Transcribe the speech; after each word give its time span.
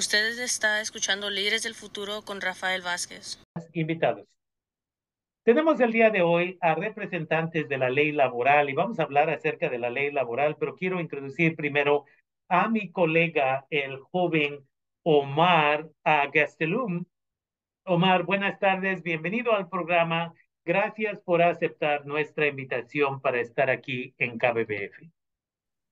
Ustedes 0.00 0.38
está 0.38 0.80
escuchando 0.80 1.28
Líderes 1.28 1.62
del 1.62 1.74
Futuro 1.74 2.22
con 2.22 2.40
Rafael 2.40 2.80
Vázquez. 2.80 3.38
Invitados. 3.74 4.26
Tenemos 5.44 5.78
el 5.78 5.92
día 5.92 6.08
de 6.08 6.22
hoy 6.22 6.56
a 6.62 6.74
representantes 6.74 7.68
de 7.68 7.76
la 7.76 7.90
ley 7.90 8.10
laboral 8.10 8.70
y 8.70 8.72
vamos 8.72 8.98
a 8.98 9.02
hablar 9.02 9.28
acerca 9.28 9.68
de 9.68 9.78
la 9.78 9.90
ley 9.90 10.10
laboral, 10.10 10.56
pero 10.58 10.74
quiero 10.74 11.00
introducir 11.00 11.54
primero 11.54 12.06
a 12.48 12.70
mi 12.70 12.90
colega, 12.90 13.66
el 13.68 13.98
joven 13.98 14.66
Omar 15.02 15.90
Gastelum. 16.32 17.04
Omar, 17.84 18.22
buenas 18.22 18.58
tardes, 18.58 19.02
bienvenido 19.02 19.52
al 19.52 19.68
programa. 19.68 20.32
Gracias 20.64 21.20
por 21.20 21.42
aceptar 21.42 22.06
nuestra 22.06 22.46
invitación 22.46 23.20
para 23.20 23.38
estar 23.38 23.68
aquí 23.68 24.14
en 24.16 24.38
KBBF. 24.38 25.10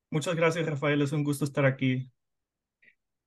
Muchas 0.09 0.35
gracias, 0.35 0.65
Rafael. 0.65 0.99
Es 1.03 1.11
un 1.11 1.23
gusto 1.23 1.45
estar 1.45 1.65
aquí. 1.65 2.09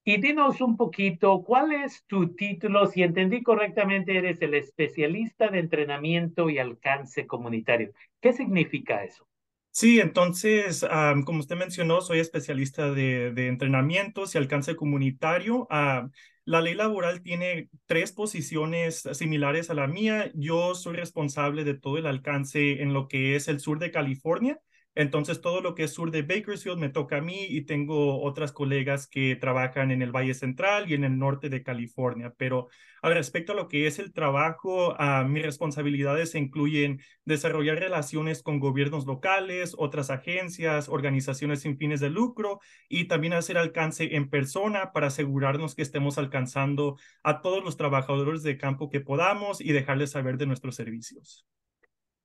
Y 0.05 0.21
dinos 0.21 0.61
un 0.61 0.77
poquito, 0.77 1.43
¿cuál 1.45 1.73
es 1.73 2.05
tu 2.07 2.35
título? 2.35 2.87
Si 2.87 3.03
entendí 3.03 3.43
correctamente, 3.43 4.17
eres 4.17 4.43
el 4.43 4.55
especialista 4.55 5.49
de 5.49 5.61
entrenamiento 5.61 6.51
y 6.51 6.59
alcance 6.59 7.27
comunitario. 7.27 7.93
¿Qué 8.21 8.33
significa 8.33 9.05
eso? 9.05 9.29
Sí, 9.71 10.01
entonces, 10.01 10.85
como 11.25 11.39
usted 11.39 11.57
mencionó, 11.57 12.01
soy 12.01 12.19
especialista 12.19 12.91
de, 12.91 13.29
entrenamientos 13.47 14.35
y 14.35 14.39
alcance 14.39 14.75
comunitario. 14.75 15.69
la 15.71 16.61
ley 16.61 16.75
laboral 16.75 17.23
tiene 17.23 17.69
tres 17.87 18.13
posiciones 18.13 19.09
similares 19.13 19.71
a 19.71 19.75
la 19.75 19.87
mía. 19.87 20.33
Yo 20.35 20.75
soy 20.75 20.97
responsable 20.97 21.63
de 21.63 21.75
todo 21.75 21.97
el 21.97 22.07
alcance 22.07 22.83
en 22.83 22.93
lo 22.93 23.07
que 23.07 23.37
es 23.37 23.47
el 23.47 23.61
sur 23.61 23.79
de 23.79 23.93
California 23.93 24.61
entonces, 24.95 25.41
todo 25.41 25.63
lo 25.63 25.75
que 25.75 25.85
es 25.85 25.95
sur 25.95 26.11
de 26.11 26.21
Bakersfield 26.21 26.79
me 26.79 26.91
toca 26.91 27.17
a 27.17 27.21
mí 27.23 27.47
y 27.49 27.63
tengo 27.63 28.23
otras 28.23 28.53
colegas 28.53 29.07
que 29.07 29.37
trabajan 29.37 29.91
en 29.91 30.03
el 30.03 30.13
Valle 30.13 30.35
Central 30.35 30.91
y 30.91 30.95
en 30.95 31.05
el 31.05 31.19
norte 31.19 31.49
de 31.49 31.63
California. 31.63 32.35
Pero 32.37 32.69
al 33.01 33.15
respecto 33.15 33.53
a 33.53 33.55
lo 33.55 33.69
que 33.69 33.87
es 33.87 33.99
el 33.99 34.13
trabajo, 34.13 34.95
uh, 34.95 35.27
mis 35.27 35.45
responsabilidades 35.45 36.35
incluyen 36.35 37.01
desarrollar 37.25 37.79
relaciones 37.79 38.43
con 38.43 38.61
gobiernos 38.61 39.07
locales, 39.07 39.75
otras 39.79 40.11
agencias, 40.11 40.91
organizaciones 40.91 41.61
sin 41.61 41.79
fines 41.79 42.01
de 42.01 42.11
lucro 42.11 42.61
y 42.89 43.07
también 43.07 43.33
hacer 43.33 43.57
alcance 43.57 44.15
en 44.15 44.29
persona 44.29 44.93
para 44.93 45.07
asegurarnos 45.07 45.75
que 45.75 45.83
estemos 45.83 46.19
alcanzando 46.19 46.99
a 47.23 47.41
todos 47.41 47.65
los 47.65 47.79
trabajadores 47.79 48.43
de 48.43 48.59
campo 48.59 48.91
que 48.91 49.01
podamos 49.01 49.63
y 49.63 49.73
dejarles 49.73 50.11
saber 50.11 50.37
de 50.37 50.47
nuestros 50.47 50.77
servicios. 50.77 51.47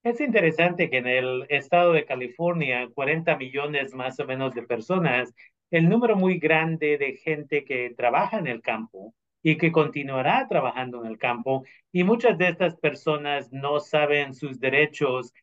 Es 0.03 0.21
interesante 0.21 0.89
que 0.89 0.97
en 0.97 1.07
el 1.07 1.45
estado 1.49 1.91
de 1.93 2.05
California, 2.05 2.87
40 2.93 3.35
millones 3.37 3.93
más 3.93 4.19
o 4.19 4.25
menos 4.25 4.53
de 4.55 4.63
personas, 4.63 5.33
el 5.69 5.89
número 5.89 6.15
muy 6.15 6.39
grande 6.39 6.97
de 6.97 7.17
gente 7.17 7.65
que 7.65 7.93
trabaja 7.95 8.37
en 8.39 8.47
el 8.47 8.61
campo 8.61 9.13
y 9.43 9.57
que 9.57 9.71
continuará 9.71 10.47
trabajando 10.49 11.01
en 11.01 11.07
el 11.11 11.17
campo, 11.17 11.63
y 11.91 12.03
muchas 12.03 12.37
de 12.37 12.49
estas 12.49 12.75
personas 12.77 13.51
no 13.51 13.79
saben 13.79 14.33
sus 14.33 14.59
derechos, 14.59 15.33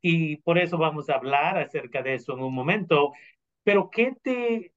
y 0.00 0.36
por 0.38 0.58
eso 0.58 0.78
vamos 0.78 1.10
a 1.10 1.16
hablar 1.16 1.58
acerca 1.58 2.02
de 2.02 2.14
eso 2.14 2.32
en 2.34 2.40
un 2.40 2.54
momento. 2.54 3.12
Pero, 3.64 3.90
¿qué 3.90 4.14
te, 4.22 4.72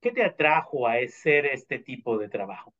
¿qué 0.00 0.12
te 0.12 0.22
atrajo 0.24 0.86
a 0.86 0.94
hacer 0.94 1.46
este 1.46 1.78
tipo 1.80 2.16
de 2.18 2.28
trabajo? 2.28 2.72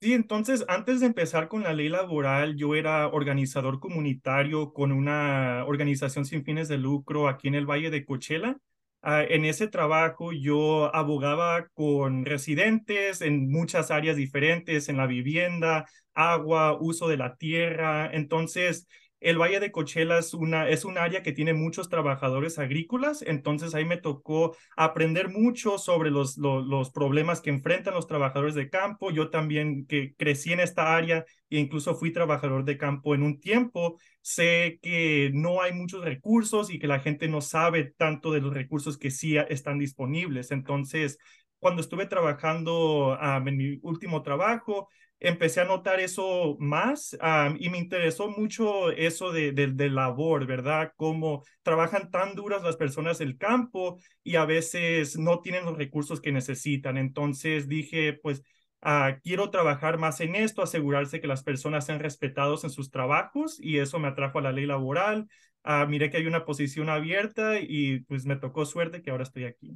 Sí, 0.00 0.12
entonces 0.12 0.64
antes 0.68 1.00
de 1.00 1.06
empezar 1.06 1.48
con 1.48 1.62
la 1.62 1.72
ley 1.72 1.88
laboral, 1.88 2.54
yo 2.56 2.74
era 2.74 3.08
organizador 3.08 3.80
comunitario 3.80 4.72
con 4.74 4.92
una 4.92 5.64
organización 5.66 6.26
sin 6.26 6.44
fines 6.44 6.68
de 6.68 6.76
lucro 6.76 7.28
aquí 7.28 7.48
en 7.48 7.54
el 7.54 7.64
Valle 7.66 7.90
de 7.90 8.04
Coachella. 8.04 8.56
Ah, 9.02 9.22
en 9.24 9.44
ese 9.46 9.68
trabajo 9.68 10.32
yo 10.32 10.94
abogaba 10.94 11.68
con 11.72 12.24
residentes 12.26 13.22
en 13.22 13.50
muchas 13.50 13.90
áreas 13.90 14.16
diferentes, 14.16 14.88
en 14.90 14.98
la 14.98 15.06
vivienda, 15.06 15.86
agua, 16.14 16.76
uso 16.78 17.08
de 17.08 17.16
la 17.16 17.36
tierra. 17.36 18.10
Entonces, 18.12 18.86
el 19.20 19.38
Valle 19.38 19.60
de 19.60 19.72
Coachella 19.72 20.18
es, 20.18 20.34
una, 20.34 20.68
es 20.68 20.84
un 20.84 20.98
área 20.98 21.22
que 21.22 21.32
tiene 21.32 21.54
muchos 21.54 21.88
trabajadores 21.88 22.58
agrícolas, 22.58 23.22
entonces 23.22 23.74
ahí 23.74 23.84
me 23.84 23.96
tocó 23.96 24.56
aprender 24.76 25.30
mucho 25.30 25.78
sobre 25.78 26.10
los, 26.10 26.36
los, 26.36 26.90
problemas 26.90 27.40
que 27.40 27.50
enfrentan 27.50 27.94
los 27.94 28.06
trabajadores 28.06 28.54
de 28.54 28.68
campo. 28.68 29.10
Yo 29.10 29.30
también 29.30 29.86
que 29.86 30.14
crecí 30.16 30.52
en 30.52 30.60
esta 30.60 30.94
área 30.94 31.24
e 31.50 31.58
incluso 31.58 31.94
fui 31.94 32.12
trabajador 32.12 32.64
de 32.64 32.76
campo 32.76 33.14
en 33.14 33.22
un 33.22 33.40
tiempo, 33.40 33.98
sé 34.20 34.78
que 34.82 35.30
no 35.32 35.62
hay 35.62 35.72
muchos 35.72 36.04
recursos 36.04 36.70
y 36.70 36.78
que 36.78 36.86
la 36.86 37.00
gente 37.00 37.28
no 37.28 37.40
sabe 37.40 37.94
tanto 37.96 38.32
de 38.32 38.40
los 38.40 38.52
recursos 38.52 38.98
que 38.98 39.10
sí 39.10 39.36
están 39.36 39.78
disponibles. 39.78 40.50
Entonces, 40.50 41.18
cuando 41.58 41.80
estuve 41.80 42.06
trabajando 42.06 43.18
en 43.20 43.56
mi 43.56 43.78
último 43.82 44.22
trabajo, 44.22 44.88
empecé 45.20 45.60
a 45.60 45.64
notar 45.64 46.00
eso 46.00 46.56
más 46.58 47.16
y 47.58 47.70
me 47.70 47.78
interesó 47.78 48.28
mucho 48.28 48.90
eso 48.90 49.32
de, 49.32 49.52
de, 49.52 49.90
labor, 49.90 50.46
¿verdad? 50.46 50.92
Cómo 50.96 51.42
trabajan 51.62 52.10
tan 52.10 52.34
duras 52.34 52.62
las 52.62 52.76
personas 52.76 53.18
del 53.18 53.38
campo 53.38 53.98
y 54.22 54.36
a 54.36 54.44
veces 54.44 55.18
no 55.18 55.40
tienen 55.40 55.64
los 55.64 55.78
recursos 55.78 56.20
que 56.20 56.32
necesitan. 56.32 56.98
Entonces 56.98 57.68
dije, 57.68 58.12
pues 58.14 58.42
ah, 58.82 59.18
quiero 59.22 59.50
trabajar 59.50 59.98
más 59.98 60.20
en 60.20 60.34
esto, 60.34 60.62
asegurarse 60.62 61.20
que 61.20 61.26
las 61.26 61.42
personas 61.42 61.86
sean 61.86 62.00
respetados 62.00 62.64
en 62.64 62.70
sus 62.70 62.90
trabajos 62.90 63.58
y 63.60 63.78
eso 63.78 63.98
me 63.98 64.08
atrajo 64.08 64.38
a 64.38 64.42
la 64.42 64.52
ley 64.52 64.66
laboral. 64.66 65.28
Ah, 65.62 65.86
miré 65.86 66.10
que 66.10 66.18
hay 66.18 66.26
una 66.26 66.44
posición 66.44 66.88
abierta 66.88 67.58
y 67.60 68.00
pues 68.00 68.26
me 68.26 68.36
tocó 68.36 68.66
suerte 68.66 69.02
que 69.02 69.10
ahora 69.10 69.24
estoy 69.24 69.44
aquí. 69.44 69.74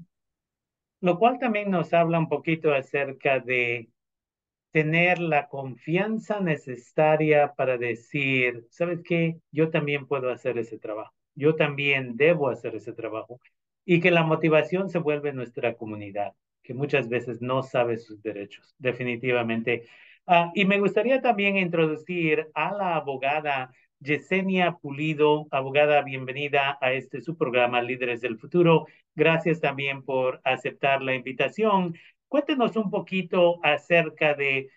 Lo 1.01 1.19
cual 1.19 1.39
también 1.39 1.71
nos 1.71 1.95
habla 1.95 2.19
un 2.19 2.29
poquito 2.29 2.75
acerca 2.75 3.41
de 3.41 3.89
tener 4.73 5.19
la 5.19 5.49
confianza 5.49 6.41
necesaria 6.41 7.55
para 7.55 7.77
decir, 7.77 8.67
¿sabes 8.71 9.01
qué? 9.05 9.39
Yo 9.51 9.71
también 9.71 10.07
puedo 10.07 10.31
hacer 10.31 10.59
ese 10.59 10.79
trabajo. 10.79 11.13
Yo 11.35 11.57
también 11.57 12.17
debo 12.17 12.49
hacer 12.49 12.75
ese 12.75 12.93
trabajo. 12.93 13.41
Y 13.85 14.01
que 14.01 14.11
la 14.11 14.23
motivación 14.23 14.89
se 14.89 14.99
vuelve 14.99 15.33
nuestra 15.33 15.75
comunidad, 15.75 16.33
que 16.63 16.75
muchas 16.75 17.09
veces 17.09 17.41
no 17.41 17.63
sabe 17.63 17.97
sus 17.97 18.23
derechos, 18.23 18.75
definitivamente. 18.79 19.85
Ah, 20.27 20.53
y 20.55 20.65
me 20.65 20.79
gustaría 20.79 21.21
también 21.21 21.57
introducir 21.57 22.49
a 22.55 22.73
la 22.73 22.97
abogada 22.97 23.73
Yesenia 23.99 24.73
Pulido. 24.81 25.47
Abogada, 25.51 26.03
bienvenida 26.03 26.79
a 26.81 26.93
este 26.93 27.21
su 27.21 27.37
programa 27.37 27.83
Líderes 27.83 28.21
del 28.21 28.39
Futuro. 28.39 28.87
Gracias 29.15 29.61
también 29.61 30.03
por 30.03 30.41
aceptar 30.45 31.03
la 31.03 31.15
invitación. 31.15 31.95
Cuéntenos 32.31 32.77
un 32.77 32.91
poquito 32.91 33.59
acerca 33.65 34.35
de 34.35 34.71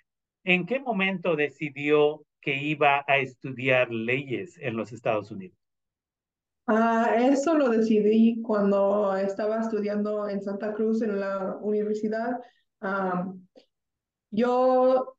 en 0.43 0.65
qué 0.65 0.79
momento 0.79 1.35
decidió 1.35 2.25
que 2.41 2.55
iba 2.55 3.05
a 3.07 3.19
estudiar 3.19 3.91
leyes 3.91 4.57
en 4.59 4.75
los 4.75 4.91
Estados 4.91 5.29
Unidos. 5.29 5.55
Ah, 6.65 7.15
eso 7.19 7.55
lo 7.55 7.69
decidí 7.69 8.41
cuando 8.41 9.15
estaba 9.15 9.59
estudiando 9.59 10.27
en 10.27 10.41
Santa 10.41 10.73
Cruz 10.73 11.03
en 11.03 11.19
la 11.19 11.57
universidad. 11.61 12.39
yo 14.31 15.15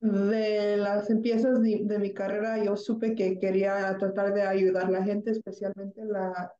de 0.00 0.76
las 0.76 1.10
empiezas 1.10 1.60
de, 1.60 1.98
mi 1.98 2.14
carrera, 2.14 2.62
yo 2.62 2.76
supe 2.76 3.16
que 3.16 3.40
quería 3.40 3.96
tratar 3.98 4.32
de 4.34 4.42
ayudar 4.42 4.86
a 4.86 4.90
la 4.90 5.02
gente, 5.02 5.32
especialmente 5.32 6.04
la, 6.04 6.54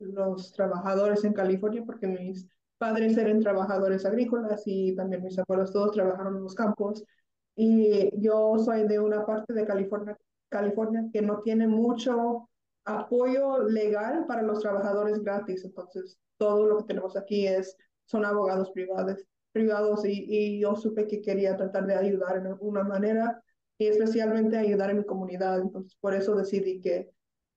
los 0.00 0.52
trabajadores 0.52 1.22
en 1.22 1.32
California, 1.32 1.84
porque 1.86 2.08
mis 2.08 2.48
padres 2.80 3.16
eran 3.18 3.40
trabajadores 3.40 4.06
agrícolas 4.06 4.62
y 4.64 4.94
también 4.96 5.22
mis 5.22 5.38
abuelos 5.38 5.70
todos 5.70 5.92
trabajaron 5.92 6.38
en 6.38 6.44
los 6.44 6.54
campos. 6.54 7.04
Y 7.54 8.10
yo 8.18 8.56
soy 8.58 8.88
de 8.88 8.98
una 8.98 9.26
parte 9.26 9.52
de 9.52 9.66
California, 9.66 10.16
California 10.48 11.04
que 11.12 11.20
no 11.20 11.42
tiene 11.42 11.68
mucho 11.68 12.48
apoyo 12.86 13.64
legal 13.64 14.24
para 14.26 14.40
los 14.40 14.60
trabajadores 14.60 15.22
gratis. 15.22 15.62
Entonces, 15.62 16.18
todo 16.38 16.66
lo 16.66 16.78
que 16.78 16.84
tenemos 16.84 17.16
aquí 17.18 17.46
es, 17.46 17.76
son 18.06 18.24
abogados 18.24 18.70
privados, 18.70 19.26
privados 19.52 20.06
y, 20.06 20.24
y 20.26 20.60
yo 20.60 20.74
supe 20.74 21.06
que 21.06 21.20
quería 21.20 21.56
tratar 21.56 21.86
de 21.86 21.96
ayudar 21.96 22.38
en 22.38 22.46
alguna 22.46 22.82
manera 22.82 23.42
y 23.76 23.88
especialmente 23.88 24.56
ayudar 24.56 24.90
en 24.90 24.98
mi 24.98 25.04
comunidad. 25.04 25.60
Entonces, 25.60 25.94
por 26.00 26.14
eso 26.14 26.34
decidí 26.34 26.80
que 26.80 27.10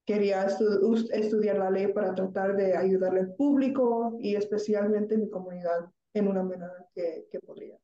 quería 0.05 0.45
estudiar 0.45 1.57
la 1.57 1.69
ley 1.69 1.87
para 1.87 2.13
tratar 2.13 2.55
de 2.55 2.75
ayudarle 2.75 3.21
al 3.21 3.35
público 3.35 4.17
y 4.19 4.35
especialmente 4.35 5.17
mi 5.17 5.29
comunidad 5.29 5.89
en 6.13 6.27
una 6.27 6.43
manera 6.43 6.71
que, 6.93 7.25
que 7.31 7.39
podría. 7.39 7.77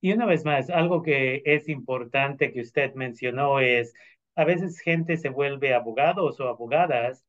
Y 0.00 0.12
una 0.12 0.26
vez 0.26 0.44
más, 0.44 0.70
algo 0.70 1.02
que 1.02 1.42
es 1.44 1.68
importante 1.68 2.52
que 2.52 2.62
usted 2.62 2.94
mencionó 2.94 3.60
es, 3.60 3.92
a 4.34 4.44
veces 4.44 4.80
gente 4.80 5.16
se 5.16 5.28
vuelve 5.28 5.74
abogados 5.74 6.40
o 6.40 6.48
abogadas 6.48 7.24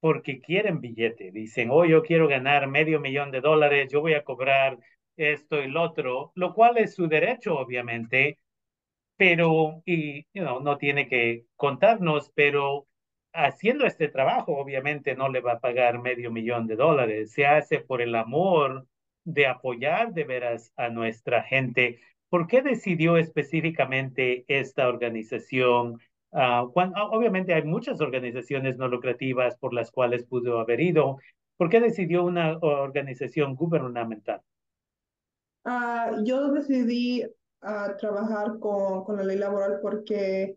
porque 0.00 0.40
quieren 0.40 0.80
billete. 0.80 1.30
Dicen, 1.30 1.70
oh, 1.70 1.84
yo 1.84 2.02
quiero 2.02 2.28
ganar 2.28 2.66
medio 2.66 3.00
millón 3.00 3.30
de 3.30 3.40
dólares, 3.40 3.90
yo 3.92 4.00
voy 4.00 4.14
a 4.14 4.24
cobrar 4.24 4.78
esto 5.16 5.62
y 5.62 5.68
lo 5.68 5.82
otro, 5.82 6.32
lo 6.34 6.54
cual 6.54 6.78
es 6.78 6.94
su 6.94 7.08
derecho, 7.08 7.56
obviamente, 7.56 8.38
pero, 9.16 9.82
y 9.86 10.26
no 10.34 10.76
tiene 10.78 11.08
que 11.08 11.46
contarnos, 11.56 12.30
pero 12.34 12.86
haciendo 13.34 13.84
este 13.84 14.08
trabajo, 14.08 14.56
obviamente 14.56 15.16
no 15.16 15.28
le 15.28 15.40
va 15.40 15.54
a 15.54 15.60
pagar 15.60 16.00
medio 16.00 16.30
millón 16.30 16.66
de 16.66 16.76
dólares, 16.76 17.32
se 17.32 17.46
hace 17.46 17.80
por 17.80 18.00
el 18.00 18.14
amor 18.14 18.86
de 19.24 19.46
apoyar 19.46 20.14
de 20.14 20.24
veras 20.24 20.72
a 20.76 20.88
nuestra 20.88 21.42
gente. 21.42 22.00
¿Por 22.28 22.46
qué 22.46 22.62
decidió 22.62 23.16
específicamente 23.16 24.44
esta 24.48 24.88
organización? 24.88 25.98
Uh, 26.30 26.70
cuando, 26.72 27.00
obviamente 27.10 27.54
hay 27.54 27.64
muchas 27.64 28.00
organizaciones 28.00 28.76
no 28.76 28.88
lucrativas 28.88 29.56
por 29.56 29.74
las 29.74 29.90
cuales 29.90 30.24
pudo 30.24 30.60
haber 30.60 30.80
ido. 30.80 31.18
¿Por 31.56 31.68
qué 31.68 31.80
decidió 31.80 32.24
una 32.24 32.58
organización 32.58 33.54
gubernamental? 33.54 34.40
Uh, 35.64 36.24
yo 36.24 36.52
decidí 36.52 37.24
uh, 37.24 37.96
trabajar 37.98 38.58
con, 38.58 39.04
con, 39.04 39.16
la 39.16 39.24
ley 39.24 39.38
laboral 39.38 39.78
porque 39.80 40.56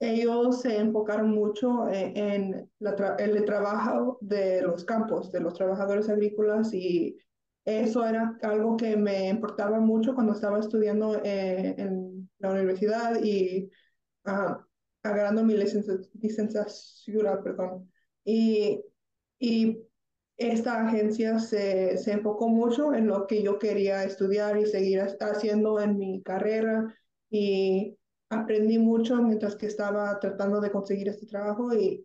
ellos 0.00 0.62
se 0.62 0.78
enfocaron 0.78 1.30
mucho 1.30 1.88
en, 1.88 2.16
en 2.16 2.70
la 2.80 3.16
el 3.18 3.44
trabajo 3.44 4.18
de 4.22 4.62
los 4.62 4.84
campos, 4.84 5.30
de 5.30 5.40
los 5.40 5.54
trabajadores 5.54 6.08
agrícolas 6.08 6.72
y 6.74 7.18
eso 7.64 8.06
era 8.06 8.36
algo 8.42 8.76
que 8.76 8.96
me 8.96 9.28
importaba 9.28 9.78
mucho 9.80 10.14
cuando 10.14 10.32
estaba 10.32 10.58
estudiando 10.58 11.22
eh, 11.24 11.74
en 11.78 12.28
la 12.38 12.50
universidad 12.52 13.22
y 13.22 13.70
uh, 14.26 14.56
agarrando 15.02 15.44
mi 15.44 15.54
licenciatura, 15.56 17.42
perdón. 17.42 17.90
Y, 18.24 18.82
y 19.38 19.78
esta 20.36 20.86
agencia 20.86 21.38
se, 21.38 21.98
se 21.98 22.12
enfocó 22.12 22.48
mucho 22.48 22.94
en 22.94 23.06
lo 23.06 23.26
que 23.26 23.42
yo 23.42 23.58
quería 23.58 24.04
estudiar 24.04 24.56
y 24.58 24.66
seguir 24.66 25.00
haciendo 25.20 25.80
en 25.80 25.98
mi 25.98 26.22
carrera 26.22 26.94
y 27.30 27.98
aprendí 28.30 28.78
mucho 28.78 29.20
mientras 29.20 29.56
que 29.56 29.66
estaba 29.66 30.18
tratando 30.20 30.60
de 30.60 30.70
conseguir 30.70 31.08
este 31.08 31.26
trabajo 31.26 31.74
y, 31.74 32.00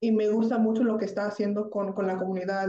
y, 0.00 0.12
me 0.12 0.28
gusta 0.28 0.58
mucho 0.58 0.84
lo 0.84 0.98
que 0.98 1.06
está 1.06 1.26
haciendo 1.26 1.70
con, 1.70 1.92
con 1.92 2.06
la 2.06 2.18
comunidad 2.18 2.68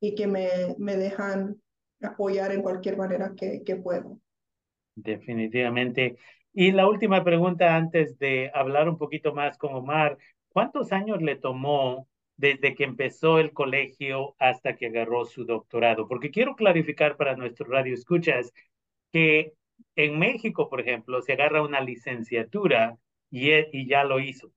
y 0.00 0.14
que 0.14 0.26
me, 0.26 0.48
me 0.78 0.96
dejan 0.96 1.60
apoyar 2.02 2.52
en 2.52 2.62
cualquier 2.62 2.96
manera 2.96 3.32
que, 3.36 3.62
que 3.64 3.76
puedo. 3.76 4.20
Definitivamente. 4.94 6.18
Y 6.52 6.72
la 6.72 6.88
última 6.88 7.22
pregunta 7.24 7.76
antes 7.76 8.18
de 8.18 8.50
hablar 8.54 8.88
un 8.88 8.98
poquito 8.98 9.32
más 9.32 9.58
con 9.58 9.74
Omar, 9.74 10.18
¿cuántos 10.48 10.92
años 10.92 11.22
le 11.22 11.36
tomó 11.36 12.08
desde 12.36 12.74
que 12.74 12.84
empezó 12.84 13.38
el 13.38 13.52
colegio 13.52 14.34
hasta 14.38 14.76
que 14.76 14.86
agarró 14.86 15.24
su 15.24 15.44
doctorado? 15.44 16.08
Porque 16.08 16.30
quiero 16.30 16.56
clarificar 16.56 17.16
para 17.16 17.36
nuestro 17.36 17.66
radio 17.66 17.94
escuchas 17.94 18.52
que 19.12 19.54
en 19.96 20.18
México, 20.18 20.68
por 20.68 20.80
ejemplo, 20.80 21.20
se 21.22 21.32
agarra 21.32 21.62
una 21.62 21.80
licenciatura 21.80 22.98
y, 23.30 23.50
y 23.72 23.88
ya 23.88 24.04
lo 24.04 24.20
hizo. 24.20 24.52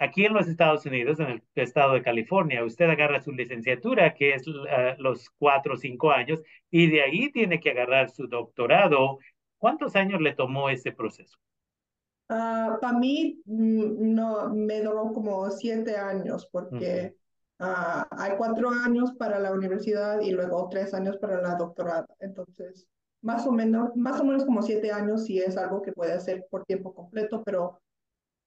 Aquí 0.00 0.24
en 0.24 0.32
los 0.32 0.46
Estados 0.46 0.86
Unidos, 0.86 1.18
en 1.18 1.26
el 1.26 1.42
estado 1.56 1.94
de 1.94 2.02
California, 2.02 2.64
usted 2.64 2.88
agarra 2.88 3.20
su 3.20 3.32
licenciatura, 3.32 4.14
que 4.14 4.34
es 4.34 4.46
uh, 4.46 4.64
los 4.98 5.28
cuatro 5.38 5.74
o 5.74 5.76
cinco 5.76 6.12
años, 6.12 6.40
y 6.70 6.88
de 6.88 7.02
ahí 7.02 7.32
tiene 7.32 7.58
que 7.58 7.70
agarrar 7.70 8.08
su 8.10 8.28
doctorado. 8.28 9.18
¿Cuántos 9.58 9.96
años 9.96 10.20
le 10.20 10.34
tomó 10.34 10.70
ese 10.70 10.92
proceso? 10.92 11.36
Uh, 12.30 12.78
para 12.80 12.92
mí 12.98 13.40
mm, 13.46 14.14
no 14.14 14.54
me 14.54 14.82
duró 14.82 15.12
como 15.12 15.50
siete 15.50 15.96
años 15.96 16.46
porque 16.52 17.14
uh 17.58 17.64
-huh. 17.64 18.06
hay 18.10 18.36
cuatro 18.36 18.70
años 18.70 19.12
para 19.18 19.40
la 19.40 19.50
universidad 19.50 20.20
y 20.20 20.30
luego 20.30 20.68
tres 20.70 20.94
años 20.94 21.16
para 21.16 21.42
la 21.42 21.56
doctorado. 21.56 22.06
Entonces, 22.20 22.86
más 23.22 23.46
o 23.46 23.52
menos, 23.52 23.94
más 23.96 24.20
o 24.20 24.24
menos 24.24 24.44
como 24.44 24.62
siete 24.62 24.92
años 24.92 25.24
si 25.24 25.38
es 25.38 25.56
algo 25.56 25.82
que 25.82 25.92
puede 25.92 26.12
hacer 26.12 26.46
por 26.50 26.64
tiempo 26.64 26.94
completo, 26.94 27.42
pero 27.44 27.80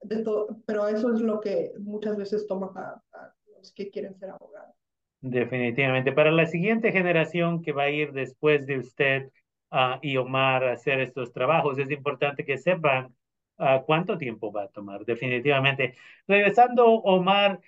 de 0.01 0.23
pero 0.65 0.87
eso 0.87 1.13
es 1.13 1.21
lo 1.21 1.39
que 1.39 1.73
muchas 1.79 2.17
veces 2.17 2.47
toma 2.47 2.73
para, 2.73 3.01
para, 3.11 3.35
los 3.57 3.71
que 3.73 3.89
quieren 3.89 4.17
ser 4.17 4.31
abogados. 4.31 4.75
Definitivamente. 5.21 6.11
Para 6.11 6.31
la 6.31 6.47
siguiente 6.47 6.91
generación 6.91 7.61
que 7.61 7.73
va 7.73 7.83
a 7.83 7.89
ir 7.91 8.11
después 8.11 8.65
de 8.65 8.79
usted 8.79 9.29
uh, 9.71 9.99
y 10.01 10.17
Omar 10.17 10.63
a 10.63 10.73
hacer 10.73 10.99
estos 10.99 11.31
trabajos, 11.31 11.77
es 11.77 11.91
importante 11.91 12.43
que 12.43 12.57
sepan 12.57 13.13
uh, 13.59 13.85
cuánto 13.85 14.17
tiempo 14.17 14.51
va 14.51 14.63
a 14.63 14.67
tomar. 14.69 15.05
Definitivamente. 15.05 15.93
Regresando, 16.27 16.87
Omar, 16.87 17.59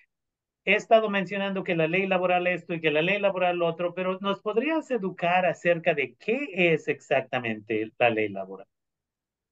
he 0.65 0.75
estado 0.75 1.09
mencionando 1.09 1.63
que 1.63 1.75
la 1.75 1.87
ley 1.87 2.07
laboral 2.07 2.47
esto 2.47 2.73
y 2.73 2.81
que 2.81 2.91
la 2.91 3.01
ley 3.01 3.19
laboral 3.19 3.57
lo 3.57 3.67
otro, 3.67 3.93
pero 3.93 4.17
¿nos 4.21 4.41
podrías 4.41 4.89
educar 4.91 5.45
acerca 5.45 5.93
de 5.93 6.15
qué 6.15 6.49
es 6.53 6.87
exactamente 6.87 7.91
la 7.97 8.09
ley 8.09 8.29
laboral? 8.29 8.67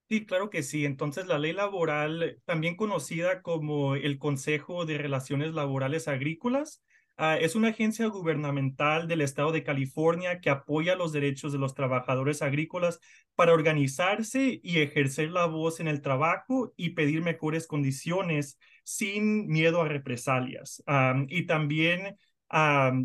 Sí, 0.09 0.25
claro 0.25 0.49
que 0.49 0.61
sí. 0.61 0.85
Entonces, 0.85 1.27
la 1.27 1.39
ley 1.39 1.53
laboral, 1.53 2.41
también 2.45 2.75
conocida 2.75 3.41
como 3.41 3.95
el 3.95 4.19
Consejo 4.19 4.85
de 4.85 4.97
Relaciones 4.97 5.53
Laborales 5.53 6.09
Agrícolas, 6.09 6.83
uh, 7.21 7.37
es 7.39 7.55
una 7.55 7.69
agencia 7.69 8.07
gubernamental 8.07 9.07
del 9.07 9.21
estado 9.21 9.51
de 9.51 9.63
California 9.63 10.41
que 10.41 10.49
apoya 10.49 10.95
los 10.95 11.11
derechos 11.11 11.53
de 11.53 11.59
los 11.59 11.73
trabajadores 11.73 12.41
agrícolas 12.41 12.99
para 13.35 13.53
organizarse 13.53 14.59
y 14.61 14.79
ejercer 14.79 15.31
la 15.31 15.45
voz 15.45 15.79
en 15.79 15.87
el 15.87 16.01
trabajo 16.01 16.73
y 16.75 16.89
pedir 16.89 17.21
mejores 17.21 17.67
condiciones 17.67 18.59
sin 18.83 19.47
miedo 19.47 19.81
a 19.81 19.87
represalias. 19.87 20.83
Y 21.27 21.45
también 21.45 22.17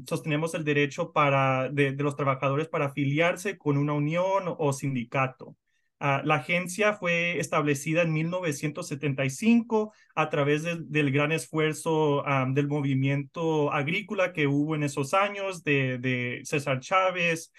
sostenemos 0.09 0.55
el 0.55 0.65
derecho 0.65 1.13
para, 1.13 1.69
de, 1.69 1.93
de 1.93 2.03
los 2.03 2.17
trabajadores 2.17 2.69
para 2.69 2.87
afiliarse 2.87 3.57
con 3.57 3.77
una 3.79 3.93
unión 3.93 4.45
o 4.59 4.73
sindicato. 4.73 5.57
Uh, 5.98 6.20
la 6.25 6.37
agencia 6.37 6.93
fue 6.93 7.38
establecida 7.38 8.02
en 8.02 8.12
1975 8.12 9.94
a 10.14 10.28
través 10.28 10.62
de, 10.62 10.76
del 10.84 11.10
gran 11.10 11.32
esfuerzo 11.32 12.22
del 12.48 12.69
movimiento 12.69 13.72
agrícola 13.72 14.34
que 14.34 14.46
hubo 14.46 14.75
en 14.75 14.82
esos 14.82 15.14
años 15.14 15.64
de, 15.64 15.96
de 15.98 16.43
César 16.44 16.81
Chávez. 16.81 17.50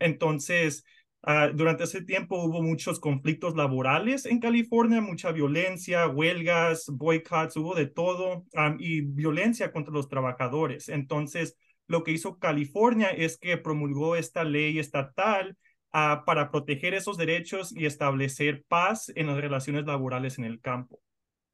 Entonces, 0.00 0.84
uh, 1.22 1.54
durante 1.54 1.84
ese 1.84 2.02
tiempo 2.02 2.42
hubo 2.42 2.60
muchos 2.60 2.98
conflictos 2.98 3.54
laborales 3.54 4.26
en 4.26 4.40
California, 4.40 5.00
mucha 5.00 5.30
violencia, 5.30 6.08
huelgas, 6.08 6.86
boicots, 6.88 7.56
hubo 7.56 7.76
de 7.76 7.86
todo 7.86 8.44
y 8.78 9.02
violencia 9.02 9.70
contra 9.70 9.94
los 9.94 10.08
trabajadores. 10.08 10.88
Entonces, 10.88 11.56
lo 11.86 12.02
que 12.02 12.12
hizo 12.12 12.38
California 12.38 13.10
es 13.10 13.38
que 13.38 13.58
promulgó 13.58 14.16
esta 14.16 14.42
ley 14.42 14.78
estatal 14.80 15.56
uh, 15.94 16.24
para 16.24 16.50
proteger 16.50 16.92
esos 16.94 17.16
derechos 17.16 17.72
y 17.72 17.86
establecer 17.86 18.64
paz 18.66 19.12
en 19.14 19.28
las 19.28 19.36
relaciones 19.36 19.86
laborales 19.86 20.38
en 20.38 20.44
el 20.44 20.60
campo. 20.60 21.00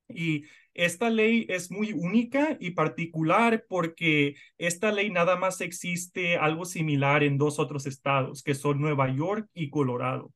Y 0.09 0.45
esta 0.75 1.11
ley 1.11 1.47
es 1.49 1.71
muy 1.71 1.93
única 1.93 2.57
y 2.59 2.71
particular 2.71 3.65
porque 3.69 4.35
esta 4.59 4.91
ley 4.91 5.11
nada 5.11 5.37
más 5.37 5.61
existe 5.61 6.37
algo 6.37 6.65
similar 6.65 7.23
en 7.23 7.38
dos 7.38 7.59
otros 7.59 7.87
estados, 7.87 8.43
que 8.43 8.55
son 8.55 8.81
Nueva 8.81 9.14
York 9.14 9.49
y 9.55 9.71
Colorado. 9.71 10.33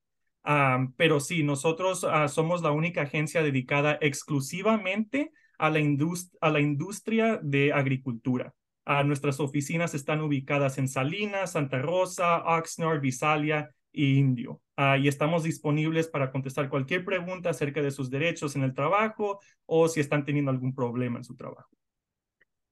Um, 0.46 0.92
pero 0.92 1.20
sí, 1.20 1.42
nosotros 1.42 2.04
uh, 2.04 2.28
somos 2.28 2.62
la 2.62 2.70
única 2.70 3.02
agencia 3.02 3.42
dedicada 3.42 3.98
exclusivamente 4.00 5.32
a 5.58 5.70
la, 5.70 5.80
industria 6.60 7.40
de 7.42 7.72
agricultura. 7.72 8.52
Nuestras 9.06 9.40
oficinas 9.40 9.94
están 9.94 10.20
ubicadas 10.20 10.76
en 10.76 10.88
Salinas, 10.88 11.52
Santa 11.52 11.80
Rosa, 11.80 12.42
Oxnard, 12.44 13.00
Visalia 13.00 13.70
indio. 13.94 14.60
Uh, 14.76 14.96
y 15.00 15.08
estamos 15.08 15.44
disponibles 15.44 16.08
para 16.08 16.30
contestar 16.30 16.68
cualquier 16.68 17.04
pregunta 17.04 17.50
acerca 17.50 17.80
de 17.80 17.92
sus 17.92 18.10
derechos 18.10 18.56
en 18.56 18.64
el 18.64 18.74
trabajo 18.74 19.40
o 19.66 19.88
si 19.88 20.00
están 20.00 20.24
teniendo 20.24 20.50
algún 20.50 20.74
problema 20.74 21.18
en 21.18 21.24
su 21.24 21.36
trabajo. 21.36 21.70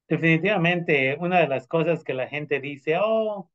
Definitivamente, 0.09 1.17
una 1.21 1.41
de 1.41 1.49
las 1.49 1.67
cosas 1.69 2.03
que 2.05 2.13
la 2.13 2.27
gente 2.27 2.61
dice, 2.61 2.97
oh, 3.01 3.51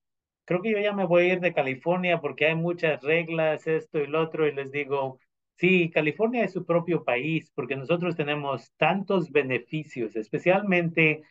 creo 0.46 0.62
que 0.62 0.72
yo 0.72 0.80
ya 0.80 0.94
me 0.94 1.06
voy 1.06 1.24
a 1.24 1.34
ir 1.34 1.40
de 1.42 1.54
California 1.54 2.22
porque 2.22 2.48
hay 2.48 2.56
muchas 2.56 3.04
reglas, 3.04 3.68
esto 3.68 4.00
y 4.00 4.08
lo 4.08 4.22
otro, 4.22 4.48
y 4.48 4.54
les 4.54 4.72
digo, 4.72 5.20
sí, 5.58 5.90
California 5.90 6.46
es 6.46 6.54
su 6.54 6.66
propio 6.66 7.04
país 7.04 7.52
porque 7.54 7.76
nosotros 7.76 8.16
tenemos 8.16 8.72
tantos 8.78 9.30
beneficios, 9.30 10.16
especialmente 10.16 11.22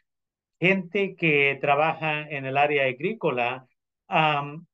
gente 0.61 1.17
que 1.17 1.59
trabaja 1.61 2.29
en 2.29 2.45
el 2.45 2.57
área 2.57 2.85
agrícola. 2.85 3.67
Um, 4.09 4.67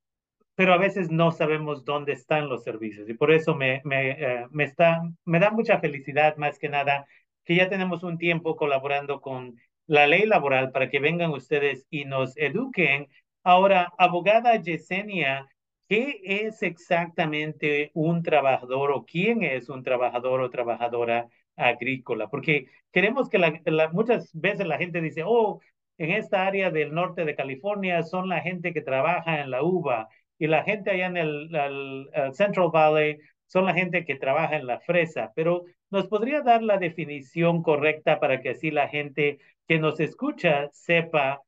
pero 0.54 0.74
a 0.74 0.78
veces 0.78 1.10
no 1.10 1.32
sabemos 1.32 1.84
dónde 1.84 2.12
están 2.12 2.48
los 2.48 2.64
servicios 2.64 3.08
y 3.08 3.14
por 3.14 3.32
eso 3.32 3.54
me, 3.54 3.80
me, 3.84 4.10
eh, 4.10 4.46
me, 4.50 4.64
está, 4.64 5.02
me 5.24 5.38
da 5.38 5.50
mucha 5.50 5.78
felicidad 5.78 6.36
más 6.36 6.58
que 6.58 6.68
nada 6.68 7.06
que 7.44 7.56
ya 7.56 7.68
tenemos 7.68 8.02
un 8.02 8.18
tiempo 8.18 8.56
colaborando 8.56 9.20
con 9.20 9.56
la 9.86 10.06
ley 10.06 10.26
laboral 10.26 10.70
para 10.72 10.90
que 10.90 11.00
vengan 11.00 11.32
ustedes 11.32 11.86
y 11.90 12.04
nos 12.04 12.36
eduquen. 12.36 13.08
Ahora, 13.42 13.92
abogada 13.98 14.56
Yesenia, 14.56 15.48
¿qué 15.88 16.20
es 16.22 16.62
exactamente 16.62 17.90
un 17.94 18.22
trabajador 18.22 18.92
o 18.92 19.04
quién 19.04 19.42
es 19.42 19.68
un 19.68 19.82
trabajador 19.82 20.40
o 20.40 20.50
trabajadora 20.50 21.28
agrícola? 21.56 22.28
Porque 22.28 22.66
queremos 22.92 23.28
que 23.28 23.38
la, 23.38 23.88
muchas 23.92 24.30
veces 24.32 24.66
la 24.66 24.78
gente 24.78 25.00
dice, 25.00 25.22
oh, 25.26 25.60
en 25.98 26.10
esta 26.12 26.46
área 26.46 26.70
del 26.70 26.94
norte 26.94 27.24
de 27.24 27.34
California 27.34 28.02
son 28.02 28.28
la 28.28 28.40
gente 28.40 28.72
que 28.72 28.80
trabaja 28.80 29.40
en 29.40 29.50
la 29.50 29.62
uva 29.62 30.08
y 30.42 30.48
la 30.48 30.64
gente 30.64 30.90
allá 30.90 31.06
en 31.06 31.16
el, 31.16 32.10
Central 32.32 32.70
Valley 32.72 33.16
son 33.46 33.64
la 33.64 33.74
gente 33.74 34.04
que 34.04 34.16
trabaja 34.16 34.56
en 34.56 34.66
la 34.66 34.80
fresa, 34.80 35.30
pero 35.36 35.62
¿nos 35.88 36.08
podría 36.08 36.40
dar 36.40 36.64
la 36.64 36.78
definición 36.78 37.62
correcta 37.62 38.18
para 38.18 38.40
que 38.40 38.50
así 38.50 38.72
la 38.72 38.88
gente 38.88 39.38
que 39.68 39.78
nos 39.78 40.00
escucha 40.00 40.68
sepa 40.72 41.40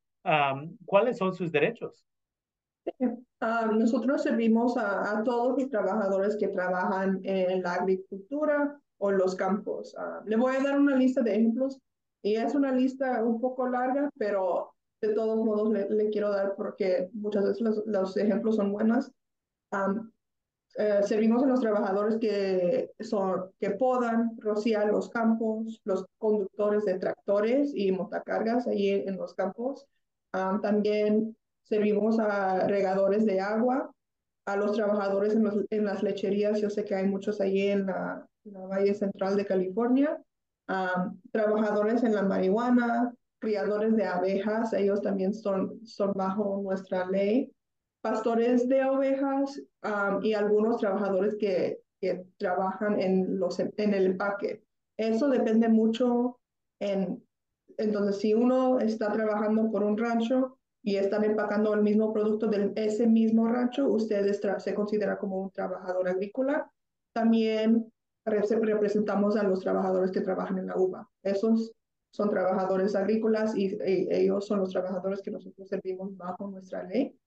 cuáles 0.87 1.19
son 1.19 1.35
sus 1.35 1.51
derechos? 1.51 2.07
Nosotros 3.41 4.23
servimos 4.23 4.77
a, 4.77 5.19
a, 5.19 5.25
todos 5.25 5.59
los 5.59 5.69
trabajadores 5.69 6.37
que 6.37 6.47
trabajan 6.47 7.19
en 7.25 7.65
la 7.65 7.75
agricultura 7.75 8.79
o 8.99 9.11
los 9.11 9.35
campos. 9.35 9.93
Ah, 9.99 10.23
le 10.25 10.37
voy 10.37 10.55
a 10.55 10.63
dar 10.63 10.79
una 10.79 10.95
lista 10.95 11.21
de 11.21 11.33
ejemplos 11.33 11.81
y 12.23 12.37
es 12.37 12.55
una 12.55 12.71
lista 12.71 13.25
un 13.25 13.41
poco 13.41 13.69
larga, 13.69 14.09
pero 14.17 14.74
de 15.01 15.15
todos 15.15 15.45
modos 15.45 15.71
le, 15.71 16.11
quiero 16.11 16.31
dar 16.31 16.55
porque 16.57 17.11
muchas 17.13 17.45
veces 17.45 17.61
los, 17.61 17.83
los 17.87 18.17
ejemplos 18.17 18.57
son 18.57 18.73
buenos. 18.73 19.13
Eh, 20.77 21.03
servimos 21.05 21.43
a 21.45 21.47
los 21.47 21.61
trabajadores 21.61 22.17
que, 22.17 22.91
son, 23.01 23.51
que 23.61 23.71
podan, 23.71 24.37
rociar 24.39 24.89
los 24.89 25.09
campos, 25.09 25.81
los 25.85 26.05
conductores 26.19 26.85
de 26.85 26.99
tractores 26.99 27.73
y 27.75 27.93
montacargas 27.93 28.67
ahí 28.67 28.91
en 28.91 29.17
los 29.17 29.35
campos. 29.35 29.87
También 30.33 31.37
servimos 31.63 32.19
a 32.19 32.67
regadores 32.67 33.25
de 33.25 33.41
agua, 33.41 33.93
a 34.47 34.57
los 34.57 34.73
trabajadores 34.73 35.35
en, 35.35 35.45
los, 35.45 35.55
en 35.71 35.85
las 35.85 36.03
lecherías. 36.03 36.61
Yo 36.61 36.71
sé 36.71 36.85
que 36.85 36.97
hay 36.97 37.07
muchos 37.07 37.41
ahí 37.41 37.69
en 37.69 37.87
la, 37.87 38.27
la 38.45 38.67
Valle 38.67 38.95
Central 38.95 39.37
de 39.37 39.47
California. 39.47 40.21
Um, 40.67 41.21
trabajadores 41.31 42.03
en 42.05 42.15
la 42.15 42.23
marihuana, 42.23 43.15
criadores 43.45 43.95
de 43.95 44.05
abejas, 44.05 44.73
ellos 44.73 45.03
también 45.03 45.35
son, 45.35 45.85
son 45.87 46.13
bajo 46.15 46.61
nuestra 46.63 47.07
ley 47.07 47.53
pastores 48.01 48.69
de 48.69 48.85
ovejas 48.85 49.63
y 50.23 50.35
algunos 50.35 50.79
trabajadores 50.79 51.37
que, 51.39 51.79
que 52.01 52.27
trabajan 52.37 53.01
en, 53.01 53.39
los, 53.39 53.59
en 53.61 53.95
el 53.95 54.07
empaque. 54.07 54.63
Eso 54.99 55.29
depende 55.29 55.69
mucho 55.69 56.39
en, 56.81 57.23
entonces 57.79 58.19
si 58.19 58.35
uno 58.35 58.79
está 58.79 59.11
trabajando 59.13 59.71
por 59.71 59.83
un 59.83 59.97
rancho 59.97 60.59
y 60.83 60.97
están 60.97 61.25
empacando 61.25 61.73
el 61.73 61.83
mismo 61.83 62.13
producto 62.13 62.47
de 62.47 62.73
ese 62.77 63.07
mismo 63.07 63.49
rancho, 63.49 63.89
ustedes 63.89 64.41
se 64.59 64.75
considera 64.75 65.19
como 65.19 65.41
un 65.41 65.51
trabajador 65.51 66.09
agrícola. 66.09 66.71
También 67.15 67.91
representamos 68.27 69.37
a 69.37 69.45
los 69.45 69.61
trabajadores 69.61 70.11
que 70.11 70.21
trabajan 70.21 70.59
en 70.59 70.67
la 70.67 70.77
uva. 70.77 71.09
Esos 71.23 71.73
son 72.15 72.31
trabajadores 72.31 72.95
agrícolas 72.95 73.57
y 73.57 73.77
ellos 73.83 74.47
son 74.47 74.61
los 74.61 74.71
trabajadores 74.71 75.21
que 75.21 75.33
nosotros 75.33 75.69
servimos 75.69 76.17
bajo 76.17 76.47
nuestra 76.47 76.85
ley 76.85 77.19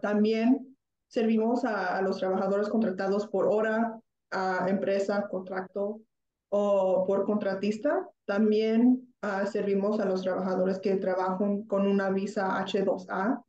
también 0.00 0.76
servimos 1.06 1.64
a, 1.64 2.02
los 2.02 2.18
trabajadores 2.18 2.68
contratados 2.68 3.26
por 3.28 3.46
hora, 3.46 4.00
a 4.30 4.68
empresa, 4.68 5.28
contrato 5.28 6.00
o 6.48 7.04
por 7.06 7.24
contratista. 7.24 8.08
También 8.24 9.14
uh, 9.22 9.46
servimos 9.46 10.00
a 10.00 10.06
los 10.06 10.22
trabajadores 10.22 10.80
que 10.80 10.96
trabajan 10.96 11.62
con 11.64 11.86
una 11.86 12.10
visa 12.10 12.64
H2A 12.64 13.42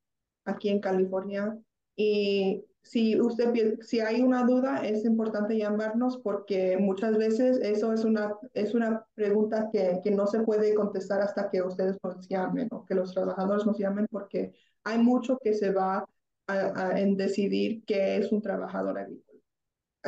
aquí 0.46 0.70
en 0.70 0.80
California. 0.80 1.58
Y 1.98 2.64
si 2.86 3.20
usted 3.20 3.80
si 3.82 4.00
hay 4.00 4.22
una 4.22 4.44
duda, 4.44 4.86
es 4.86 5.06
importante 5.06 5.58
llamarnos 5.58 6.20
porque 6.20 6.78
muchas 6.78 7.18
veces 7.18 7.58
eso 7.58 7.92
es 7.92 8.06
una, 8.06 8.36
es 8.54 8.76
una 8.76 9.04
pregunta 9.16 9.70
que, 9.74 10.02
que 10.04 10.12
no 10.12 10.28
se 10.28 10.42
puede 10.42 10.76
contestar 10.76 11.20
hasta 11.20 11.50
que 11.50 11.64
ustedes 11.64 11.98
nos 12.04 12.28
llamen 12.30 12.68
o 12.72 12.86
que 12.86 12.94
los 12.94 13.12
trabajadores 13.12 13.66
nos 13.66 13.80
llamen 13.80 14.06
porque 14.12 14.54
hay 14.84 15.00
mucho 15.00 15.40
que 15.44 15.56
se 15.56 15.72
va 15.72 16.06
a, 16.48 17.00
en 17.00 17.18
decidir 17.18 17.84
qué 17.86 18.18
es 18.18 18.32
un 18.32 18.44
trabajador 18.44 19.00
agrícola. 19.00 19.40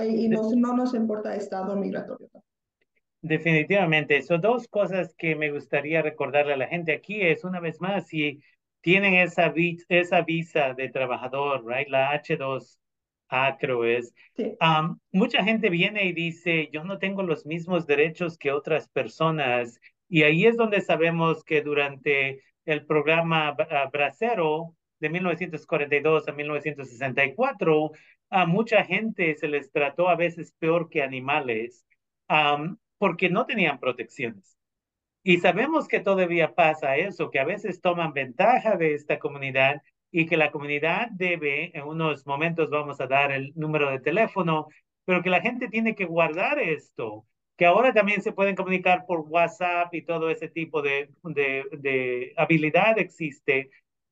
Y 0.05 0.29
no, 0.29 0.51
no 0.55 0.77
nos 0.77 0.93
importa 0.93 1.35
estado 1.35 1.75
migratorio. 1.75 2.29
Definitivamente, 3.23 4.21
son 4.21 4.39
dos 4.39 4.67
cosas 4.67 5.15
que 5.15 5.35
me 5.35 5.51
gustaría 5.51 6.03
recordarle 6.03 6.53
a 6.53 6.57
la 6.57 6.67
gente 6.67 6.93
aquí 6.93 7.19
es 7.21 7.43
una 7.43 7.59
vez 7.59 7.81
más, 7.81 8.05
si 8.05 8.39
tienen 8.87 9.15
esa, 9.15 9.53
esa 9.89 10.21
visa 10.21 10.73
de 10.73 10.87
trabajador, 10.87 11.61
right? 11.67 11.89
la 11.89 12.13
H2 12.13 12.79
A 13.27 13.57
creo 13.57 13.83
es, 13.83 14.13
um, 14.61 14.97
mucha 15.11 15.43
gente 15.43 15.69
viene 15.69 16.05
y 16.05 16.13
dice, 16.13 16.69
yo 16.71 16.85
no 16.85 16.97
tengo 16.97 17.21
los 17.21 17.45
mismos 17.45 17.85
derechos 17.85 18.37
que 18.37 18.53
otras 18.53 18.87
personas, 18.87 19.77
y 20.07 20.23
ahí 20.23 20.45
es 20.45 20.55
donde 20.55 20.79
sabemos 20.79 21.43
que 21.43 21.61
durante 21.61 22.41
el 22.63 22.85
programa 22.85 23.57
Bracero, 23.91 24.73
de 25.01 25.09
1942 25.09 26.25
a 26.29 26.31
1964, 26.31 27.91
a 28.29 28.45
mucha 28.45 28.85
gente 28.85 29.35
se 29.35 29.49
les 29.49 29.69
trató 29.69 30.07
a 30.07 30.15
veces 30.15 30.53
peor 30.59 30.87
que 30.87 31.03
animales 31.03 31.85
porque 32.97 33.29
no 33.29 33.45
tenían 33.45 33.81
protecciones. 33.81 34.56
Y 35.27 35.39
sabemos 35.39 35.87
que 35.89 35.99
todavía 35.99 36.55
pasa 36.55 36.95
eso, 36.95 37.29
que 37.31 37.39
a 37.39 37.43
veces 37.45 37.81
toman 37.81 38.13
ventaja 38.13 38.77
de 38.77 38.93
esta 38.93 39.19
comunidad 39.19 39.81
y 40.09 40.25
que 40.25 40.37
la 40.37 40.51
comunidad 40.51 41.09
debe, 41.11 41.77
en 41.77 41.83
unos 41.83 42.25
momentos 42.25 42.69
vamos 42.69 43.01
a 43.01 43.07
dar 43.07 43.31
el 43.33 43.51
número 43.55 43.89
de 43.91 43.99
teléfono, 43.99 44.67
pero 45.03 45.21
que 45.21 45.29
la 45.29 45.41
gente 45.41 45.67
tiene 45.67 45.95
que 45.95 46.05
guardar 46.05 46.59
esto, 46.59 47.25
que 47.57 47.65
ahora 47.65 47.93
también 47.93 48.21
se 48.21 48.31
pueden 48.31 48.55
comunicar 48.55 49.05
por 49.05 49.19
WhatsApp 49.27 49.93
y 49.93 50.05
todo 50.05 50.29
ese 50.29 50.47
tipo 50.47 50.81
de, 50.81 51.09
de, 51.23 51.65
de 51.71 52.33
habilidad 52.37 52.97
existe, 52.97 53.69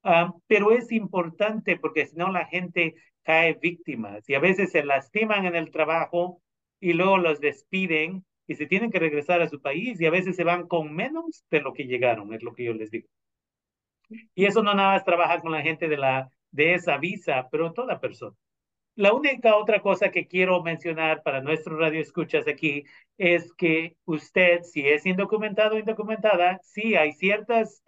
Ah, 0.08 0.32
pero 0.48 0.72
es 0.72 0.92
importante 0.92 1.78
porque 1.78 2.06
si 2.06 2.16
no 2.16 2.32
la 2.32 2.46
gente 2.46 2.96
cae 3.24 3.54
víctimas 3.54 4.30
y 4.30 4.36
a 4.36 4.40
veces 4.40 4.72
se 4.72 4.84
lastiman 4.86 5.46
en 5.48 5.56
el 5.56 5.72
trabajo 5.72 6.42
y 6.80 6.94
luego 6.94 7.18
los 7.18 7.40
despiden 7.40 8.24
y 8.48 8.56
se 8.56 8.66
tienen 8.68 8.92
que 8.92 9.00
regresar 9.00 9.42
a 9.42 9.50
su 9.50 9.62
país 9.62 10.00
y 10.00 10.06
a 10.06 10.12
veces 10.12 10.36
se 10.36 10.44
van 10.44 10.68
con 10.68 10.94
menos 10.94 11.46
de 11.50 11.62
lo 11.62 11.74
que 11.74 11.86
llegaron, 11.86 12.34
es 12.34 12.44
lo 12.44 12.54
que 12.54 12.64
yo 12.66 12.74
les 12.74 12.92
digo. 12.92 13.08
Y 14.36 14.46
eso 14.46 14.62
no 14.62 14.74
nada 14.74 14.94
más 14.94 15.04
trabaja 15.04 15.42
con 15.42 15.52
la 15.52 15.62
gente 15.62 15.88
de, 15.88 15.98
la, 15.98 16.30
de 16.52 16.76
esa 16.76 16.98
visa, 16.98 17.48
pero 17.52 17.74
toda 17.74 18.00
persona. 18.00 18.36
La 18.96 19.14
única 19.14 19.58
otra 19.58 19.82
cosa 19.82 20.10
que 20.10 20.26
quiero 20.26 20.64
mencionar 20.64 21.22
para 21.22 21.42
nuestro 21.42 21.78
radio 21.78 22.00
escuchas 22.00 22.48
aquí 22.48 22.86
es 23.18 23.52
que 23.54 23.98
usted, 24.06 24.62
si 24.62 24.88
es 24.88 25.06
indocumentado 25.06 25.76
o 25.76 25.80
indocumentada, 25.80 26.60
sí 26.64 26.96
hay 26.96 27.12
ciertos 27.12 27.84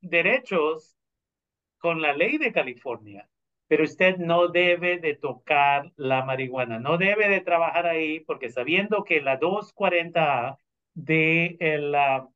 derechos 0.00 0.96
con 1.78 2.00
la 2.00 2.14
ley 2.14 2.38
de 2.38 2.52
California, 2.52 3.28
pero 3.68 3.84
usted 3.84 4.16
no 4.18 4.48
debe 4.48 4.98
de 4.98 5.14
tocar 5.14 5.92
la 5.96 6.24
marihuana, 6.24 6.78
no 6.80 6.98
debe 6.98 7.28
de 7.28 7.40
trabajar 7.40 7.86
ahí 7.86 8.20
porque 8.20 8.50
sabiendo 8.50 9.04
que 9.04 9.20
la 9.20 9.36
240 9.36 10.58
de 10.94 11.56
eh, 11.60 11.78
la, 11.78 12.28